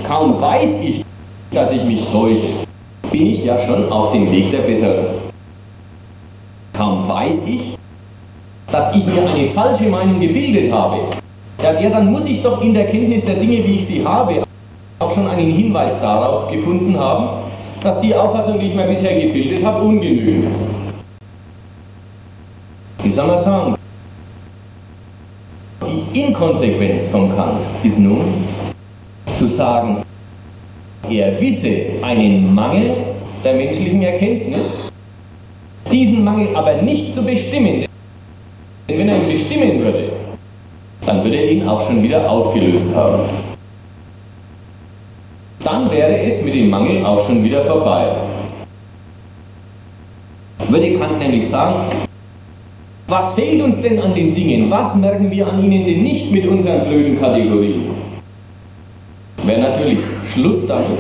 [0.08, 1.06] Kaum weiß ich,
[1.52, 2.66] dass ich mich täusche,
[3.12, 5.16] bin ich ja schon auf dem Weg der Besserung.
[6.74, 7.78] Kaum weiß ich,
[8.72, 11.00] dass ich mir eine falsche Meinung gebildet habe,
[11.62, 14.44] ja, ja, dann muss ich doch in der Kenntnis der Dinge, wie ich sie habe,
[15.00, 17.50] auch schon einen Hinweis darauf gefunden haben,
[17.82, 20.70] dass die Auffassung, die ich mir bisher gebildet habe, ungenügend ist.
[23.04, 23.76] Wie soll man sagen?
[25.86, 28.46] Die Inkonsequenz von Kant ist nun
[29.38, 30.02] zu sagen,
[31.08, 32.96] er wisse einen Mangel
[33.44, 34.68] der menschlichen Erkenntnis,
[35.92, 37.86] diesen Mangel aber nicht zu bestimmen.
[38.88, 40.12] Denn wenn er ihn bestimmen würde,
[41.06, 43.24] dann würde er ihn auch schon wieder aufgelöst haben.
[45.64, 48.08] Dann wäre es mit dem Mangel auch schon wieder vorbei.
[50.68, 52.08] Würde Kant nämlich sagen,
[53.08, 54.70] was fehlt uns denn an den Dingen?
[54.70, 57.90] Was merken wir an ihnen denn nicht mit unseren blöden Kategorien?
[59.44, 59.98] Wäre natürlich
[60.34, 61.00] Schluss damit,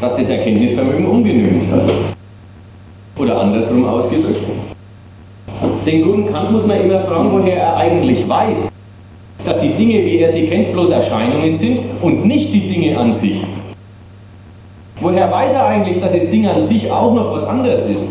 [0.00, 3.20] dass das Erkenntnisvermögen ungenügend ist.
[3.20, 4.42] Oder andersrum ausgedrückt.
[5.86, 8.68] Den guten Kant muss man immer fragen, woher er eigentlich weiß,
[9.44, 13.14] dass die Dinge, wie er sie kennt, bloß Erscheinungen sind und nicht die Dinge an
[13.14, 13.40] sich.
[15.00, 18.02] Woher weiß er eigentlich, dass das Ding an sich auch noch was anderes ist?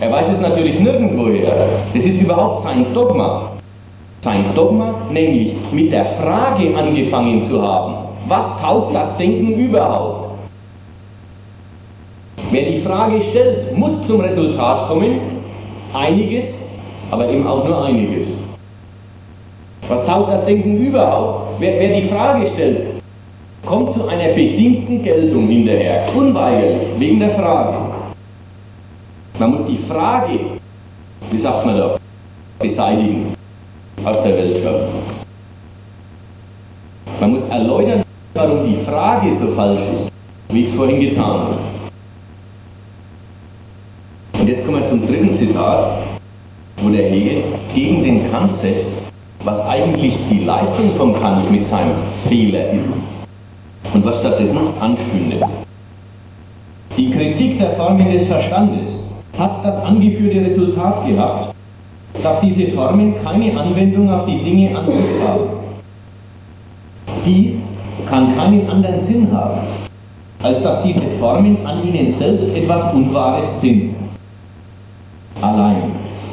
[0.00, 1.52] Er weiß es natürlich nirgendwoher.
[1.94, 3.52] Das ist überhaupt sein Dogma.
[4.22, 10.38] Sein Dogma, nämlich mit der Frage angefangen zu haben, was taugt das Denken überhaupt?
[12.50, 15.20] Wer die Frage stellt, muss zum Resultat kommen,
[15.94, 16.52] einiges,
[17.10, 18.28] aber eben auch nur einiges.
[19.88, 21.60] Was taugt das Denken überhaupt?
[21.60, 23.02] Wer, wer die Frage stellt,
[23.64, 27.76] kommt zu einer bedingten Geltung hinterher, unweigerlich, wegen der Frage.
[29.38, 30.38] Man muss die Frage,
[31.30, 31.96] wie sagt man da,
[32.58, 33.32] beseitigen,
[34.04, 34.88] aus der Welt schaffen.
[37.20, 38.01] Man muss erläutern,
[38.34, 40.12] warum die Frage so falsch ist,
[40.50, 41.58] wie ich es vorhin getan habe.
[44.38, 45.98] Und jetzt kommen wir zum dritten Zitat,
[46.78, 48.92] wo der Hegel gegen den Kant setzt,
[49.44, 51.94] was eigentlich die Leistung von Kant mit seinem
[52.28, 52.88] Fehler ist
[53.92, 55.40] und was stattdessen anstünde.
[56.96, 58.94] Die Kritik der Formen des Verstandes
[59.38, 61.54] hat das angeführte Resultat gehabt,
[62.22, 65.44] dass diese Formen keine Anwendung auf die Dinge an sich haben.
[67.24, 67.54] Dies
[68.08, 69.60] kann keinen anderen Sinn haben,
[70.42, 73.94] als dass diese Formen an ihnen selbst etwas Unwahres sind.
[75.40, 75.92] Allein,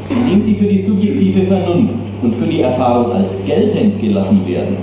[0.09, 4.77] indem sie für die subjektive Vernunft und für die Erfahrung als geltend gelassen werden,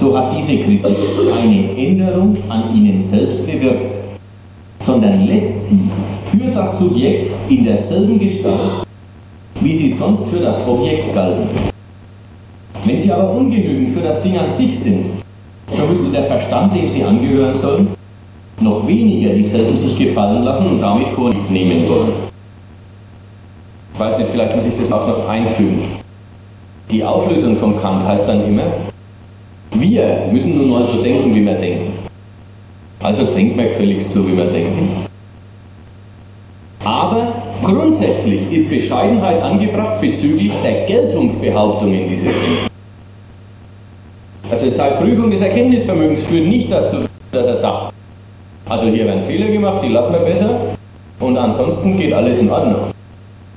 [0.00, 0.84] so hat diese Kritik
[1.30, 3.94] keine Änderung an ihnen selbst bewirkt,
[4.84, 5.90] sondern lässt sie
[6.30, 8.84] für das Subjekt in derselben Gestalt,
[9.60, 11.48] wie sie sonst für das Objekt galten.
[12.84, 15.21] Wenn sie aber ungenügend für das Ding an sich sind,
[15.76, 17.88] so müsste der Verstand, dem sie angehören sollen,
[18.60, 22.12] noch weniger dieselben sich gefallen lassen und damit Vorlieb nehmen wollen.
[23.94, 25.82] Ich weiß nicht, vielleicht muss ich das auch noch einfügen.
[26.90, 28.64] Die Auflösung vom Kant heißt dann immer,
[29.72, 31.92] wir müssen nun mal so denken, wie wir denken.
[33.02, 35.06] Also denkt man völlig so, wie wir denken.
[36.84, 42.71] Aber grundsätzlich ist Bescheidenheit angebracht bezüglich der Geltungsbehauptungen dieses Denkens.
[44.62, 46.98] Also seine Prüfung des Erkenntnisvermögens führt nicht dazu,
[47.32, 47.94] dass er sagt,
[48.68, 50.50] also hier werden Fehler gemacht, die lassen wir besser
[51.18, 52.92] und ansonsten geht alles in Ordnung.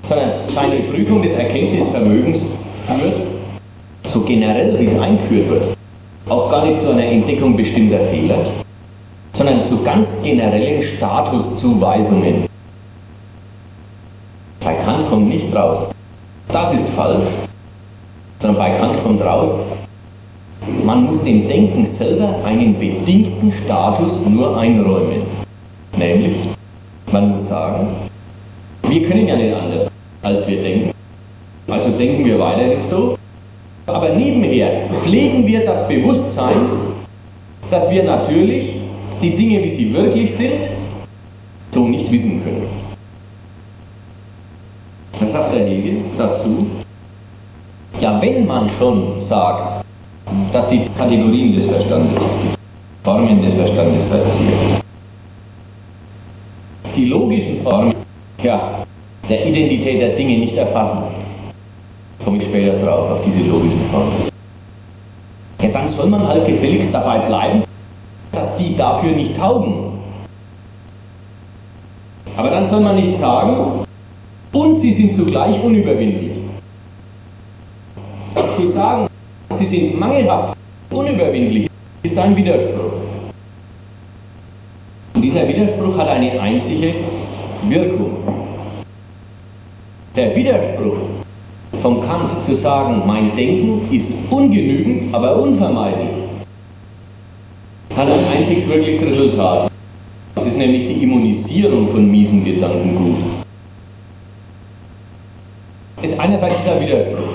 [0.10, 2.40] Sondern seine Prüfung des Erkenntnisvermögens
[2.88, 3.14] führt,
[4.06, 5.64] so generell wie es eingeführt wird,
[6.28, 8.38] auch gar nicht zu einer Entdeckung bestimmter Fehler,
[9.34, 12.48] sondern zu ganz generellen Statuszuweisungen.
[14.60, 15.88] Bei Kant kommt nicht raus,
[16.48, 17.28] das ist falsch,
[18.42, 19.52] sondern bei Kant kommt raus,
[20.84, 25.24] man muss dem Denken selber einen bedingten Status nur einräumen.
[25.98, 26.36] Nämlich,
[27.12, 27.88] man muss sagen,
[28.88, 29.92] wir können ja nicht anders,
[30.22, 30.92] als wir denken.
[31.68, 33.18] Also denken wir weiterhin so.
[33.88, 36.56] Aber nebenher pflegen wir das Bewusstsein,
[37.70, 38.78] dass wir natürlich
[39.22, 40.70] die Dinge, wie sie wirklich sind,
[41.72, 42.68] so nicht wissen können.
[45.20, 46.68] Was sagt der Hegel dazu?
[48.02, 49.85] Ja, wenn man schon sagt,
[50.52, 52.56] dass die Kategorien des Verstandes, die
[53.04, 54.82] Formen des Verstandes verziehen,
[56.96, 57.94] die logischen Formen
[58.42, 58.86] ja,
[59.30, 61.04] der Identität der Dinge nicht erfassen,
[62.24, 64.30] komme ich später drauf, auf diese logischen Formen.
[65.62, 67.64] Ja, dann soll man halt gefälligst dabei bleiben,
[68.32, 70.00] dass die dafür nicht taugen.
[72.38, 73.86] Aber dann soll man nicht sagen,
[74.52, 76.32] und sie sind zugleich unüberwindlich.
[78.58, 79.08] Zu sagen,
[79.60, 80.58] sie sind mangelhaft,
[80.92, 81.70] unüberwindlich,
[82.04, 82.94] ist ein Widerspruch.
[85.14, 86.94] Und dieser Widerspruch hat eine einzige
[87.68, 88.12] Wirkung.
[90.16, 90.98] Der Widerspruch
[91.82, 96.10] vom Kant zu sagen, mein Denken ist ungenügend, aber unvermeidlich,
[97.96, 99.72] hat ein einziges wirkliches Resultat.
[100.36, 103.18] Das ist nämlich die Immunisierung von miesen Gedankengut.
[106.02, 107.35] Ist einerseits dieser Widerspruch.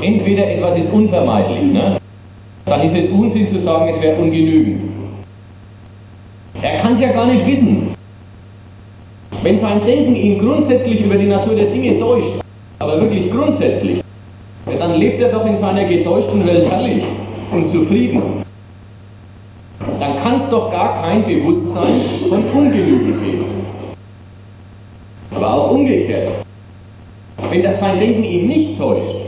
[0.00, 1.96] Entweder etwas ist unvermeidlich, ne?
[2.66, 4.82] dann ist es Unsinn zu sagen, es wäre ungenügend.
[6.62, 7.94] Er kann es ja gar nicht wissen.
[9.42, 12.40] Wenn sein Denken ihn grundsätzlich über die Natur der Dinge täuscht,
[12.78, 14.02] aber wirklich grundsätzlich,
[14.66, 17.02] dann lebt er doch in seiner getäuschten Welt herrlich
[17.52, 18.22] und zufrieden.
[19.98, 23.44] Dann kann es doch gar kein Bewusstsein von Ungenügen geben.
[25.34, 26.44] Aber auch umgekehrt.
[27.50, 29.19] Wenn das sein Denken ihn nicht täuscht,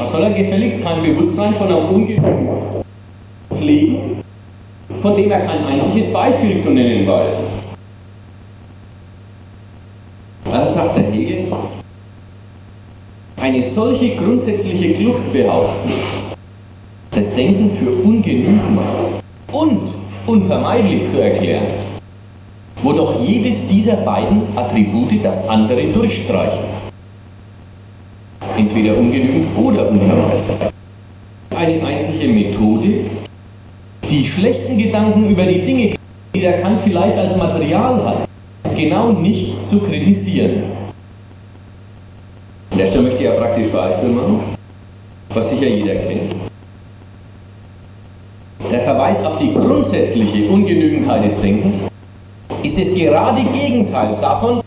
[0.00, 2.48] was soll er gefälligst kein Bewusstsein von einem Ungenügen
[3.54, 4.22] pflegen,
[5.02, 7.34] von dem er kein einziges Beispiel zu nennen weiß?
[10.52, 11.52] Also sagt der Hegel,
[13.40, 15.92] eine solche grundsätzliche Kluft behaupten,
[17.10, 18.62] das Denken für ungenügend
[19.52, 19.80] und
[20.26, 21.66] unvermeidlich zu erklären,
[22.82, 26.89] wo doch jedes dieser beiden Attribute das andere durchstreichen.
[28.60, 30.68] Entweder ungenügend oder unvermeidlich.
[31.56, 33.06] Eine einzige Methode,
[34.10, 35.94] die schlechten Gedanken über die Dinge,
[36.34, 38.28] die der Kant vielleicht als Material hat,
[38.76, 40.64] genau nicht zu kritisieren.
[42.78, 44.40] Der Stelle möchte ja praktisch Beispiel machen,
[45.32, 46.34] was sicher jeder kennt.
[48.70, 51.76] Der Verweis auf die grundsätzliche Ungenügendheit des Denkens
[52.62, 54.59] ist das gerade Gegenteil davon,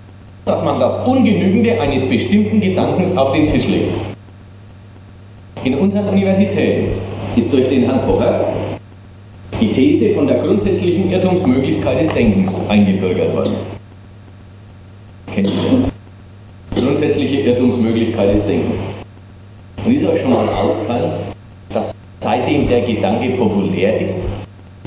[0.45, 3.93] dass man das Ungenügende eines bestimmten Gedankens auf den Tisch legt.
[5.63, 6.99] In unseren Universitäten
[7.35, 8.53] ist durch den Herrn Pocher
[9.61, 13.53] die These von der grundsätzlichen Irrtumsmöglichkeit des Denkens eingebürgert worden.
[15.33, 16.81] Kennt ihr?
[16.81, 18.79] Grundsätzliche Irrtumsmöglichkeit des Denkens.
[19.85, 21.11] Und ist euch schon mal aufgefallen,
[21.69, 24.15] dass seitdem der Gedanke populär ist,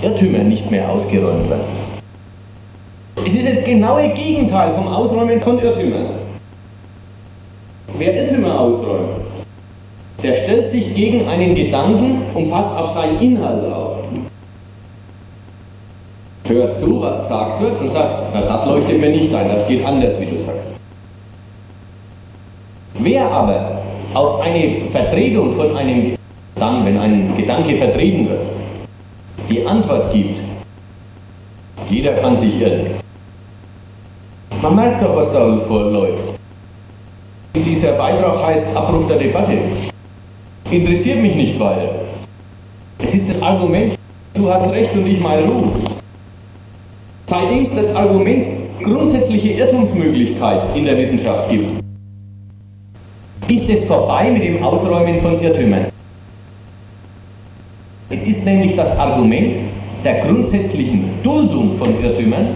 [0.03, 1.86] Irrtümer nicht mehr ausgeräumt werden?
[3.25, 6.11] Es ist das genaue Gegenteil vom Ausräumen von Irrtümern.
[7.97, 9.09] Wer Irrtümer ausräumt,
[10.23, 13.97] der stellt sich gegen einen Gedanken und passt auf seinen Inhalt auf.
[16.45, 19.85] Hört zu, was gesagt wird und sagt, na das leuchtet mir nicht ein, das geht
[19.85, 20.69] anders, wie du sagst.
[22.99, 23.83] Wer aber
[24.14, 26.17] auf eine Vertretung von einem,
[26.55, 28.47] dann, wenn ein Gedanke vertreten wird,
[29.51, 30.39] die Antwort gibt,
[31.89, 33.06] jeder kann sich irren.
[34.63, 36.23] Man merkt doch, was da vorläuft.
[37.55, 39.59] Dieser Beitrag heißt Abbruch der Debatte.
[40.71, 42.07] Interessiert mich nicht weiter.
[42.99, 43.99] Es ist das Argument,
[44.35, 45.73] du hast recht und ich mal Ruhe.
[47.27, 48.47] Seitdem es das Argument
[48.83, 51.83] grundsätzliche Irrtumsmöglichkeit in der Wissenschaft gibt,
[53.49, 55.87] ist es vorbei mit dem Ausräumen von Irrtümern.
[58.09, 59.57] Es ist nämlich das Argument
[60.05, 62.49] der grundsätzlichen Duldung von Irrtümern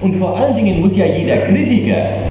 [0.00, 2.30] und vor allen Dingen muss ja jeder Kritiker,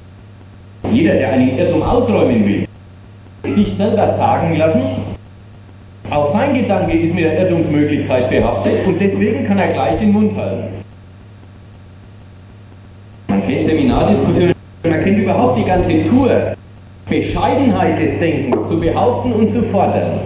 [0.90, 4.82] jeder, der einen Irrtum ausräumen will, sich selber sagen lassen,
[6.10, 10.36] auch sein Gedanke ist mit der Irrtumsmöglichkeit behaftet und deswegen kann er gleich den Mund
[10.36, 10.68] halten.
[13.28, 14.54] Man kennt Seminardiskussionen,
[14.84, 16.54] man kennt überhaupt die ganze Tour.
[17.10, 20.20] Bescheidenheit des Denkens zu behaupten und zu fordern.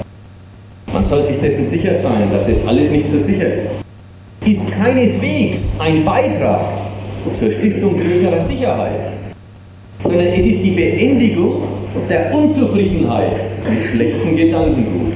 [0.93, 3.71] Man soll sich dessen sicher sein, dass es alles nicht so sicher ist.
[4.45, 6.82] Ist keineswegs ein Beitrag
[7.39, 9.13] zur Stiftung größerer Sicherheit,
[10.03, 11.63] sondern es ist die Beendigung
[12.09, 13.33] der Unzufriedenheit
[13.69, 15.13] mit schlechten Gedankengut.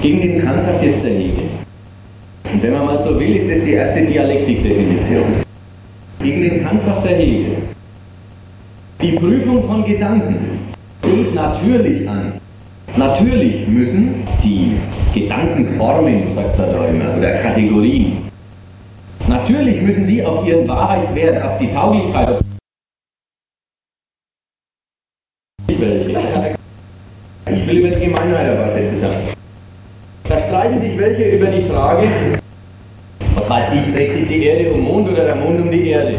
[0.00, 1.44] Gegen den Kant sagt jetzt der Hegel.
[2.52, 5.24] Und wenn man mal so will, ist das die erste Dialektikdefinition.
[6.22, 7.56] Gegen den Kant sagt der Hegel.
[9.00, 10.60] Die Prüfung von Gedanken
[11.02, 12.32] geht natürlich an.
[12.96, 14.72] Natürlich müssen die
[15.14, 18.27] Gedankenformen, sagt er da oder Kategorien,
[19.28, 22.40] Natürlich müssen die auf ihren Wahrheitswert, auf die Tauglichkeit,
[25.68, 29.16] ich will über die Gemeinheit ein paar Sätze sagen.
[30.24, 32.08] Da streiten sich welche über die Frage,
[33.34, 36.14] was weiß ich, dreht sich die Erde um Mond oder der Mond um die Erde.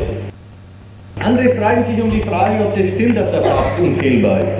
[1.23, 4.57] Andere streiten sich um die Frage, ob das stimmt, dass der Papst unfehlbar ist.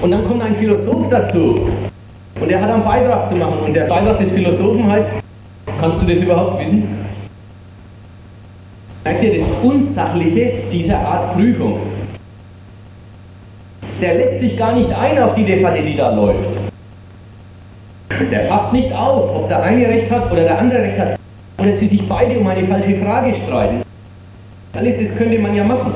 [0.00, 1.68] Und dann kommt ein Philosoph dazu
[2.40, 5.06] und er hat einen Beitrag zu machen und der Beitrag des Philosophen heißt,
[5.82, 6.86] kannst du das überhaupt wissen?
[9.02, 11.80] Merkt ihr das Unsachliche dieser Art Prüfung?
[14.00, 16.38] Der lässt sich gar nicht ein auf die Debatte, die da läuft.
[18.30, 21.18] Der passt nicht auf, ob der eine recht hat oder der andere recht hat.
[21.60, 23.82] Oder sie sich beide um eine falsche Frage streiten.
[24.74, 25.94] Alles das könnte man ja machen.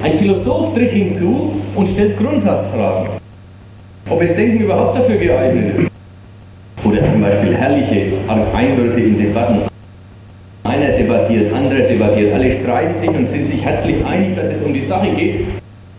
[0.00, 3.08] Ein Philosoph tritt hinzu und stellt Grundsatzfragen.
[4.08, 5.91] Ob es Denken überhaupt dafür geeignet ist.
[6.84, 9.60] Oder zum Beispiel herrliche Einwürfe in Debatten.
[10.64, 14.74] Einer debattiert, anderer debattiert, alle streiten sich und sind sich herzlich einig, dass es um
[14.74, 15.46] die Sache geht.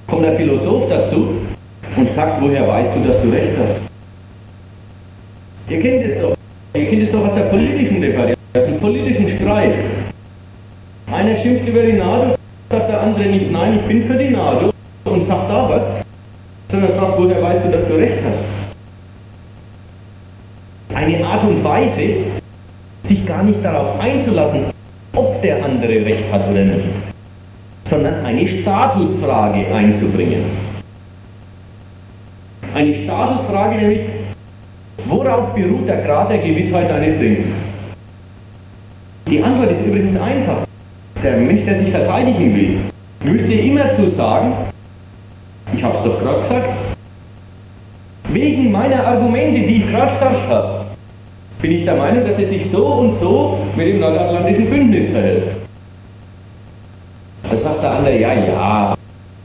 [0.08, 1.36] Kommt der Philosoph dazu
[1.96, 3.80] und sagt, woher weißt du, dass du recht hast?
[5.70, 6.36] Ihr kennt es doch.
[6.76, 9.74] Ihr kennt es doch aus der politischen Debatte, aus dem politischen Streit.
[11.12, 12.36] Einer schimpft über die NATO,
[12.70, 14.72] sagt der andere nicht, nein, ich bin für die NATO
[15.06, 15.86] und sagt da was,
[16.70, 18.53] sondern fragt, woher weißt du, dass du recht hast?
[20.94, 22.18] Eine Art und Weise,
[23.04, 24.66] sich gar nicht darauf einzulassen,
[25.16, 26.86] ob der andere recht hat oder nicht,
[27.86, 30.44] sondern eine Statusfrage einzubringen.
[32.74, 34.02] Eine Statusfrage nämlich,
[35.06, 37.56] worauf beruht der Grad der Gewissheit deines Denkens?
[39.28, 40.66] Die Antwort ist übrigens einfach
[41.24, 42.78] der Mensch, der sich verteidigen will,
[43.24, 44.54] müsste immer zu sagen,
[45.76, 46.70] ich habe es doch gerade gesagt,
[48.30, 50.73] wegen meiner Argumente, die ich gerade gesagt habe,
[51.64, 55.44] bin ich der Meinung, dass er sich so und so mit dem nordatlantischen Bündnis verhält.
[57.50, 58.94] Da sagt der andere, ja, ja,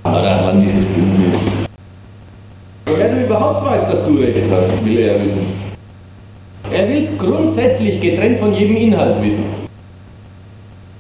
[0.03, 1.39] nordatlantisches Bündnis.
[2.87, 5.47] Wer du überhaupt weißt, dass du recht hast, will er wissen.
[6.73, 9.45] Er will es grundsätzlich getrennt von jedem Inhalt wissen.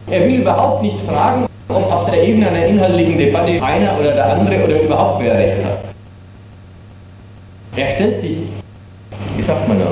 [0.09, 4.35] Er will überhaupt nicht fragen, ob auf der Ebene einer inhaltlichen Debatte einer oder der
[4.35, 5.81] andere oder überhaupt wer recht hat.
[7.75, 8.39] Er stellt sich,
[9.37, 9.87] wie sagt man da?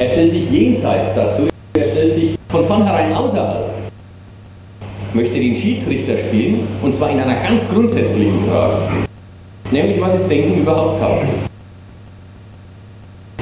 [0.00, 3.70] Er stellt sich jenseits dazu, er stellt sich von vornherein außerhalb.
[5.12, 8.78] Möchte den Schiedsrichter spielen, und zwar in einer ganz grundsätzlichen Frage.
[9.70, 11.30] Nämlich, was ist Denken überhaupt tauglich?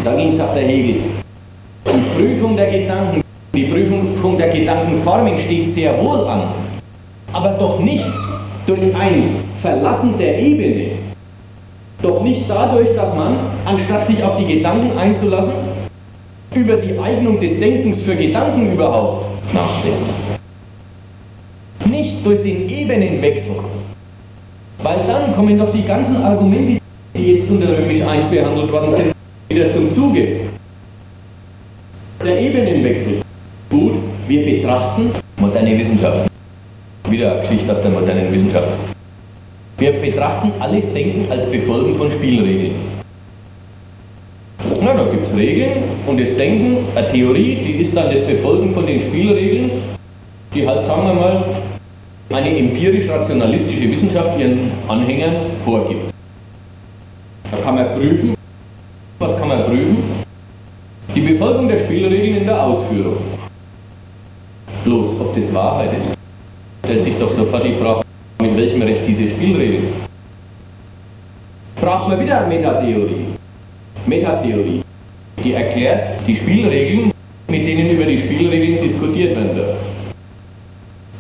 [0.03, 0.97] Dagegen sagt der Hegel,
[1.87, 3.21] die Prüfung der Gedanken
[3.55, 6.49] die Prüfung der Gedankenforming steht sehr wohl an,
[7.33, 8.05] aber doch nicht
[8.67, 10.91] durch ein Verlassen der Ebene,
[12.03, 15.68] doch nicht dadurch, dass man, anstatt sich auf die Gedanken einzulassen,
[16.59, 19.99] über die Eignung des Denkens für Gedanken überhaupt nachdenkt.
[21.89, 23.57] Nicht durch den Ebenenwechsel,
[24.83, 26.81] weil dann kommen doch die ganzen Argumente,
[27.15, 29.13] die jetzt unter Römisch 1 behandelt worden sind,
[29.49, 30.41] wieder zum Zuge.
[32.25, 33.21] Der Ebenenwechsel.
[33.71, 33.95] Gut,
[34.27, 36.29] wir betrachten moderne Wissenschaft.
[37.09, 38.69] Wieder Geschichte aus der modernen Wissenschaft.
[39.79, 42.98] Wir betrachten alles Denken als Befolgen von Spielregeln.
[44.89, 48.73] Na, da gibt es Regeln und das Denken, eine Theorie, die ist dann das Befolgen
[48.73, 49.71] von den Spielregeln,
[50.55, 51.45] die halt, sagen wir mal,
[52.31, 56.11] eine empirisch-rationalistische Wissenschaft ihren Anhängern vorgibt.
[57.51, 58.35] Da kann man prüfen,
[59.19, 59.99] was kann man prüfen?
[61.15, 63.19] Die Befolgung der Spielregeln in der Ausführung.
[64.85, 66.17] Bloß, ob das Wahrheit ist,
[66.87, 68.01] stellt sich doch sofort die Frage,
[68.41, 69.89] mit welchem Recht diese Spielregeln.
[71.79, 73.38] Braucht man wieder eine Metatheorie.
[74.09, 74.83] Metatheorie,
[75.45, 77.13] die erklärt die Spielregeln,
[77.49, 79.77] mit denen über die Spielregeln diskutiert werden darf.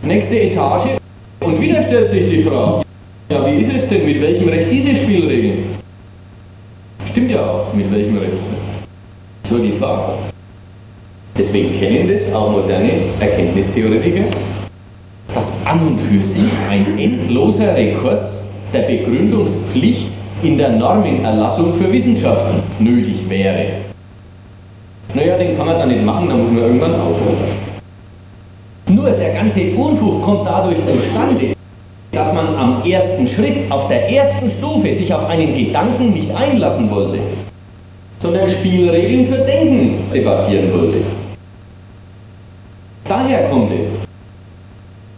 [0.02, 0.98] Nächste Etage
[1.40, 2.82] und wieder stellt sich die Frage,
[3.30, 5.64] ja wie ist es denn, mit welchem Recht diese Spielregeln?
[7.10, 8.32] Stimmt ja auch, mit welchem Recht.
[9.48, 10.12] So die Frage.
[11.36, 14.24] Deswegen kennen das auch moderne Erkenntnistheoretiker,
[15.34, 18.20] dass an und für sich ein endloser Rekurs
[18.72, 20.08] der Begründungspflicht
[20.42, 23.66] in der Normenerlassung für Wissenschaften nötig wäre.
[25.14, 27.68] Naja, den kann man dann nicht machen, dann muss man irgendwann aufhören.
[28.88, 31.54] Nur der ganze Unfug kommt dadurch zustande,
[32.12, 36.90] dass man am ersten Schritt, auf der ersten Stufe, sich auf einen Gedanken nicht einlassen
[36.90, 37.18] wollte,
[38.20, 40.98] sondern Spielregeln für Denken debattieren wollte.
[43.08, 43.86] Daher kommt es.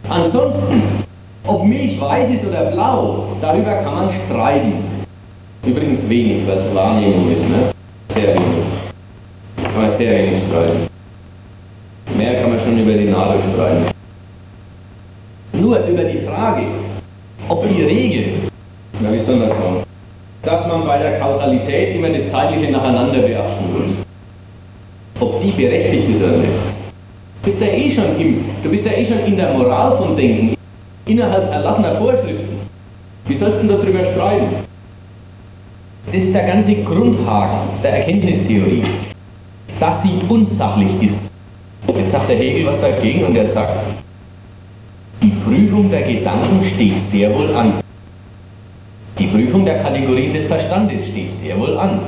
[0.09, 0.83] Ansonsten,
[1.45, 4.90] ob Milch weiß ist oder blau, darüber kann man streiten.
[5.63, 7.71] Übrigens wenig, was Wahrnehmung ist, ne?
[8.15, 8.65] Sehr wenig.
[9.61, 10.87] Kann man sehr wenig streiten.
[12.17, 13.85] Mehr kann man schon über die Nadel streiten.
[15.53, 16.63] Nur über die Frage,
[17.47, 18.33] ob die Regel,
[19.01, 19.83] na wie soll man sagen,
[20.41, 24.05] dass man bei der Kausalität immer das Zeitliche nacheinander beachten muss.
[25.19, 26.51] Ob die berechtigt ist oder nicht.
[27.43, 30.17] Du bist ja eh schon im, du bist ja eh schon in der Moral von
[30.17, 30.55] Denken,
[31.05, 32.61] innerhalb erlassener Vorschriften.
[33.27, 34.60] Wie sollst du denn darüber streiten?
[36.05, 38.83] Das ist der ganze Grundhaken der Erkenntnistheorie,
[39.79, 41.19] dass sie unsachlich ist.
[41.87, 43.77] Jetzt sagt der Hegel was dagegen und er sagt,
[45.21, 47.73] die Prüfung der Gedanken steht sehr wohl an.
[49.19, 51.99] Die Prüfung der Kategorien des Verstandes steht sehr wohl an.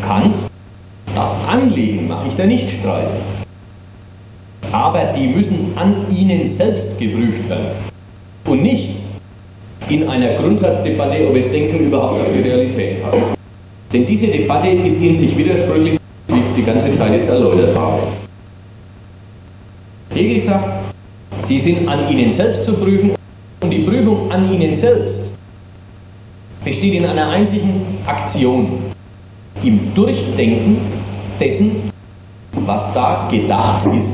[0.00, 0.34] Kant,
[1.14, 3.22] das Anlegen mache ich da nicht streiten.
[4.72, 7.76] Aber die müssen an ihnen selbst geprüft werden.
[8.46, 9.03] Und nicht
[9.88, 13.14] in einer Grundsatzdebatte, ob es Denken überhaupt auf die Realität hat.
[13.92, 18.02] Denn diese Debatte ist in sich widersprüchlich, wie ich die ganze Zeit jetzt erläutert habe.
[20.14, 20.68] Hegel sagt,
[21.48, 23.12] die sind an ihnen selbst zu prüfen
[23.62, 25.20] und die Prüfung an ihnen selbst
[26.64, 28.78] besteht in einer einzigen Aktion,
[29.62, 30.78] im Durchdenken
[31.38, 31.90] dessen,
[32.52, 34.06] was da gedacht ist,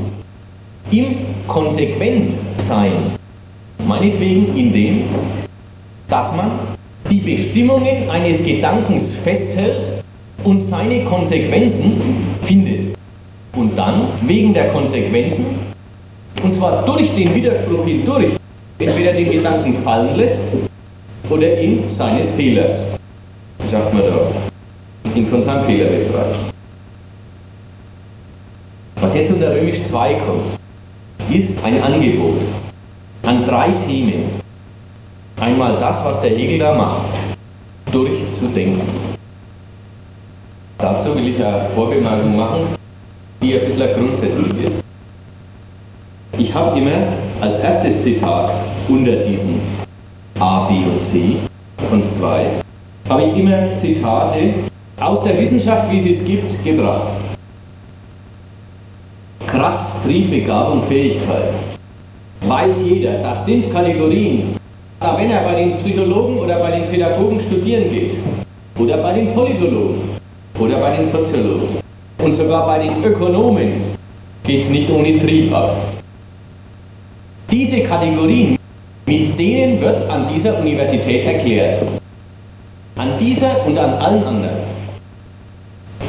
[0.90, 1.16] im
[1.46, 2.92] Konsequentsein,
[3.86, 5.04] meinetwegen in dem,
[6.10, 6.50] dass man
[7.08, 10.02] die Bestimmungen eines Gedankens festhält
[10.44, 12.02] und seine Konsequenzen
[12.42, 12.96] findet.
[13.56, 15.44] Und dann, wegen der Konsequenzen,
[16.42, 18.36] und zwar durch den Widerspruch hindurch,
[18.78, 20.40] entweder den Gedanken fallen lässt
[21.28, 22.72] oder ihn seines Fehlers,
[23.70, 26.36] sagt man da, ihn von seinem Fehler befreit.
[29.00, 30.58] Was jetzt unter Römisch 2 kommt,
[31.30, 32.38] ist ein Angebot
[33.22, 34.40] an drei Themen,
[35.40, 37.00] einmal das, was der Hegel da macht,
[37.90, 38.82] durchzudenken.
[40.78, 42.60] Dazu will ich eine Vorbemerkung machen,
[43.42, 44.84] die ein bisschen grundsätzlich ist.
[46.38, 47.08] Ich habe immer
[47.40, 48.50] als erstes Zitat
[48.88, 49.60] unter diesen
[50.38, 51.36] A, B und C
[51.88, 52.46] von zwei,
[53.08, 54.54] habe ich immer Zitate
[55.00, 57.12] aus der Wissenschaft, wie sie es gibt, gebracht.
[59.46, 61.52] Kraft, Trieb, Begabung, Fähigkeit.
[62.42, 64.59] Weiß jeder, das sind Kategorien,
[65.00, 68.16] aber wenn er bei den Psychologen oder bei den Pädagogen studieren geht,
[68.78, 70.02] oder bei den Politologen,
[70.58, 71.80] oder bei den Soziologen,
[72.18, 73.96] und sogar bei den Ökonomen,
[74.44, 75.74] geht es nicht ohne Trieb ab.
[77.50, 78.56] Diese Kategorien,
[79.06, 81.82] mit denen wird an dieser Universität erklärt.
[82.96, 84.70] An dieser und an allen anderen.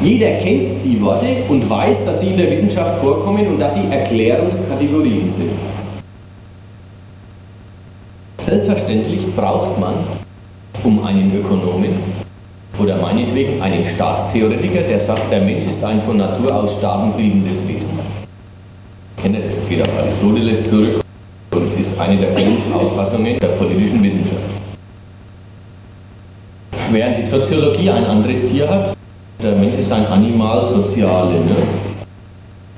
[0.02, 3.84] Jeder kennt die Worte und weiß, dass sie in der Wissenschaft vorkommen und dass sie
[3.90, 5.71] Erklärungskategorien sind.
[8.52, 9.94] Selbstverständlich braucht man,
[10.84, 11.94] um einen Ökonomen
[12.78, 17.98] oder meinetwegen einen Staatstheoretiker, der sagt, der Mensch ist ein von Natur aus staatenbildendes Wesen.
[19.16, 19.54] Kennt ihr das?
[19.70, 21.00] Geht auf Aristoteles zurück
[21.54, 24.42] und ist eine der Grundauffassungen der politischen Wissenschaft.
[26.90, 28.94] Während die Soziologie ein anderes Tier hat,
[29.42, 31.36] der Mensch ist ein Animal soziale.
[31.36, 31.56] Ne?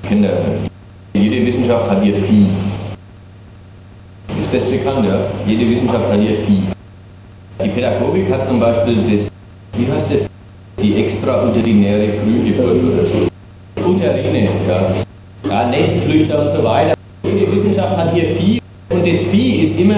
[0.07, 0.37] Kennt ihr?
[1.15, 2.47] Jede Wissenschaft hat ihr Vieh
[4.55, 5.19] das bekannt, ja.
[5.45, 6.63] Jede Wissenschaft ihr Vieh.
[7.63, 9.27] Die Pädagogik hat zum Beispiel das,
[9.79, 10.29] wie heißt das,
[10.81, 13.89] die extrauterinnäre Frühgeburt oder so.
[13.89, 14.95] Uterine, ja.
[15.49, 16.93] Ja, Nestflüchter und so weiter.
[17.23, 19.95] Jede Wissenschaft hat ihr Vieh und das Vieh ist immer,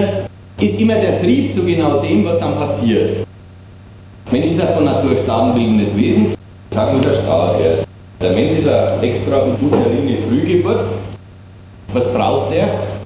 [0.60, 3.26] ist immer der Trieb zu genau dem, was dann passiert.
[4.30, 6.34] Mensch ist ja von Natur staatenbildendes Wesen,
[6.74, 7.56] sagt nur der Staat.
[8.20, 10.84] Der Mensch ist eine extra uterine Frühgeburt.
[11.94, 12.97] Was braucht er?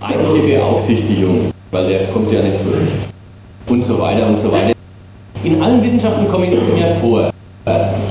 [0.00, 2.92] Eigene Beaufsichtigung, weil der kommt ja nicht zurecht.
[3.66, 4.72] Und so weiter und so weiter.
[5.44, 7.30] In allen Wissenschaften kommen die ja vor.
[7.64, 8.04] Erstens.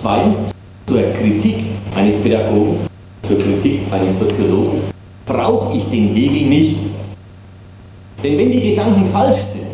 [0.00, 0.38] Zweitens,
[0.86, 1.56] zur Kritik
[1.96, 2.78] eines Pädagogen,
[3.26, 4.82] zur Kritik eines Soziologen,
[5.26, 6.76] brauche ich den Hegel nicht.
[8.22, 9.66] Denn wenn die Gedanken falsch sind,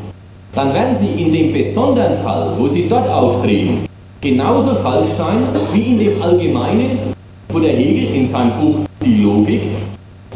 [0.55, 3.87] dann werden sie in dem besonderen Fall, wo sie dort auftreten,
[4.21, 5.39] genauso falsch sein
[5.73, 6.99] wie in dem Allgemeinen,
[7.49, 9.63] wo der Hegel in seinem Buch Die Logik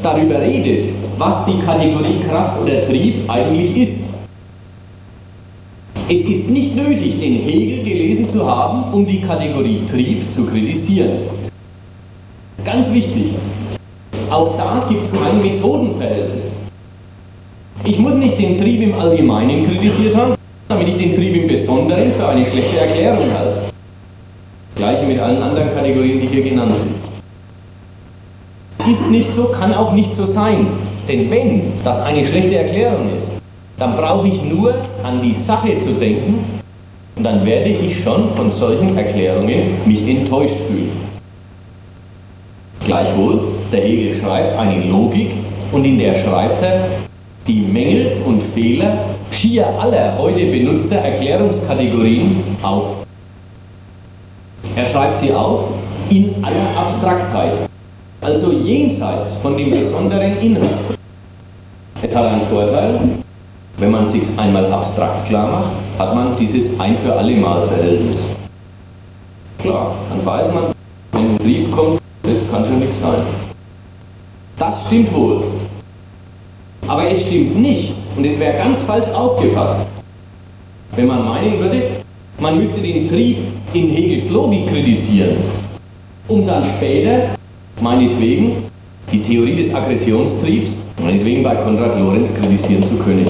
[0.02, 4.00] darüber redet, was die Kategorie Kraft oder Trieb eigentlich ist.
[6.08, 11.18] Es ist nicht nötig, den Hegel gelesen zu haben, um die Kategorie Trieb zu kritisieren.
[12.64, 13.34] Ganz wichtig.
[14.30, 16.52] Auch da gibt es ein Methodenverhältnis.
[17.84, 20.34] Ich muss nicht den Trieb im Allgemeinen kritisiert haben,
[20.68, 23.62] damit ich den Trieb im Besonderen für eine schlechte Erklärung halte.
[24.76, 26.97] Gleich mit allen anderen Kategorien, die hier genannt sind
[28.86, 30.66] ist nicht so, kann auch nicht so sein.
[31.08, 33.26] Denn wenn das eine schlechte Erklärung ist,
[33.78, 36.44] dann brauche ich nur an die Sache zu denken
[37.16, 40.90] und dann werde ich schon von solchen Erklärungen mich enttäuscht fühlen.
[42.84, 43.40] Gleichwohl,
[43.72, 45.30] der Hegel schreibt eine Logik
[45.72, 46.86] und in der schreibt er,
[47.46, 53.06] die Mängel und Fehler schier aller heute benutzter Erklärungskategorien auf.
[54.76, 55.64] Er schreibt sie auf
[56.10, 57.67] in aller Abstraktheit,
[58.20, 60.98] also jenseits von dem besonderen Inhalt.
[62.02, 63.00] Es hat einen Vorteil,
[63.78, 68.16] wenn man sich einmal abstrakt klar macht, hat man dieses ein für alle Mal Verhältnis.
[69.58, 70.64] Klar, dann weiß man,
[71.12, 73.22] wenn ein Trieb kommt, das kann schon nichts sein.
[74.56, 75.44] Das stimmt wohl.
[76.86, 79.86] Aber es stimmt nicht, und es wäre ganz falsch aufgefasst,
[80.96, 81.82] wenn man meinen würde,
[82.40, 83.38] man müsste den Trieb
[83.72, 85.36] in Hegels Logik kritisieren,
[86.28, 87.37] um dann später,
[87.80, 88.64] meinetwegen,
[89.12, 90.72] die Theorie des Aggressionstriebs,
[91.02, 93.28] meinetwegen bei Konrad Lorenz kritisieren zu können.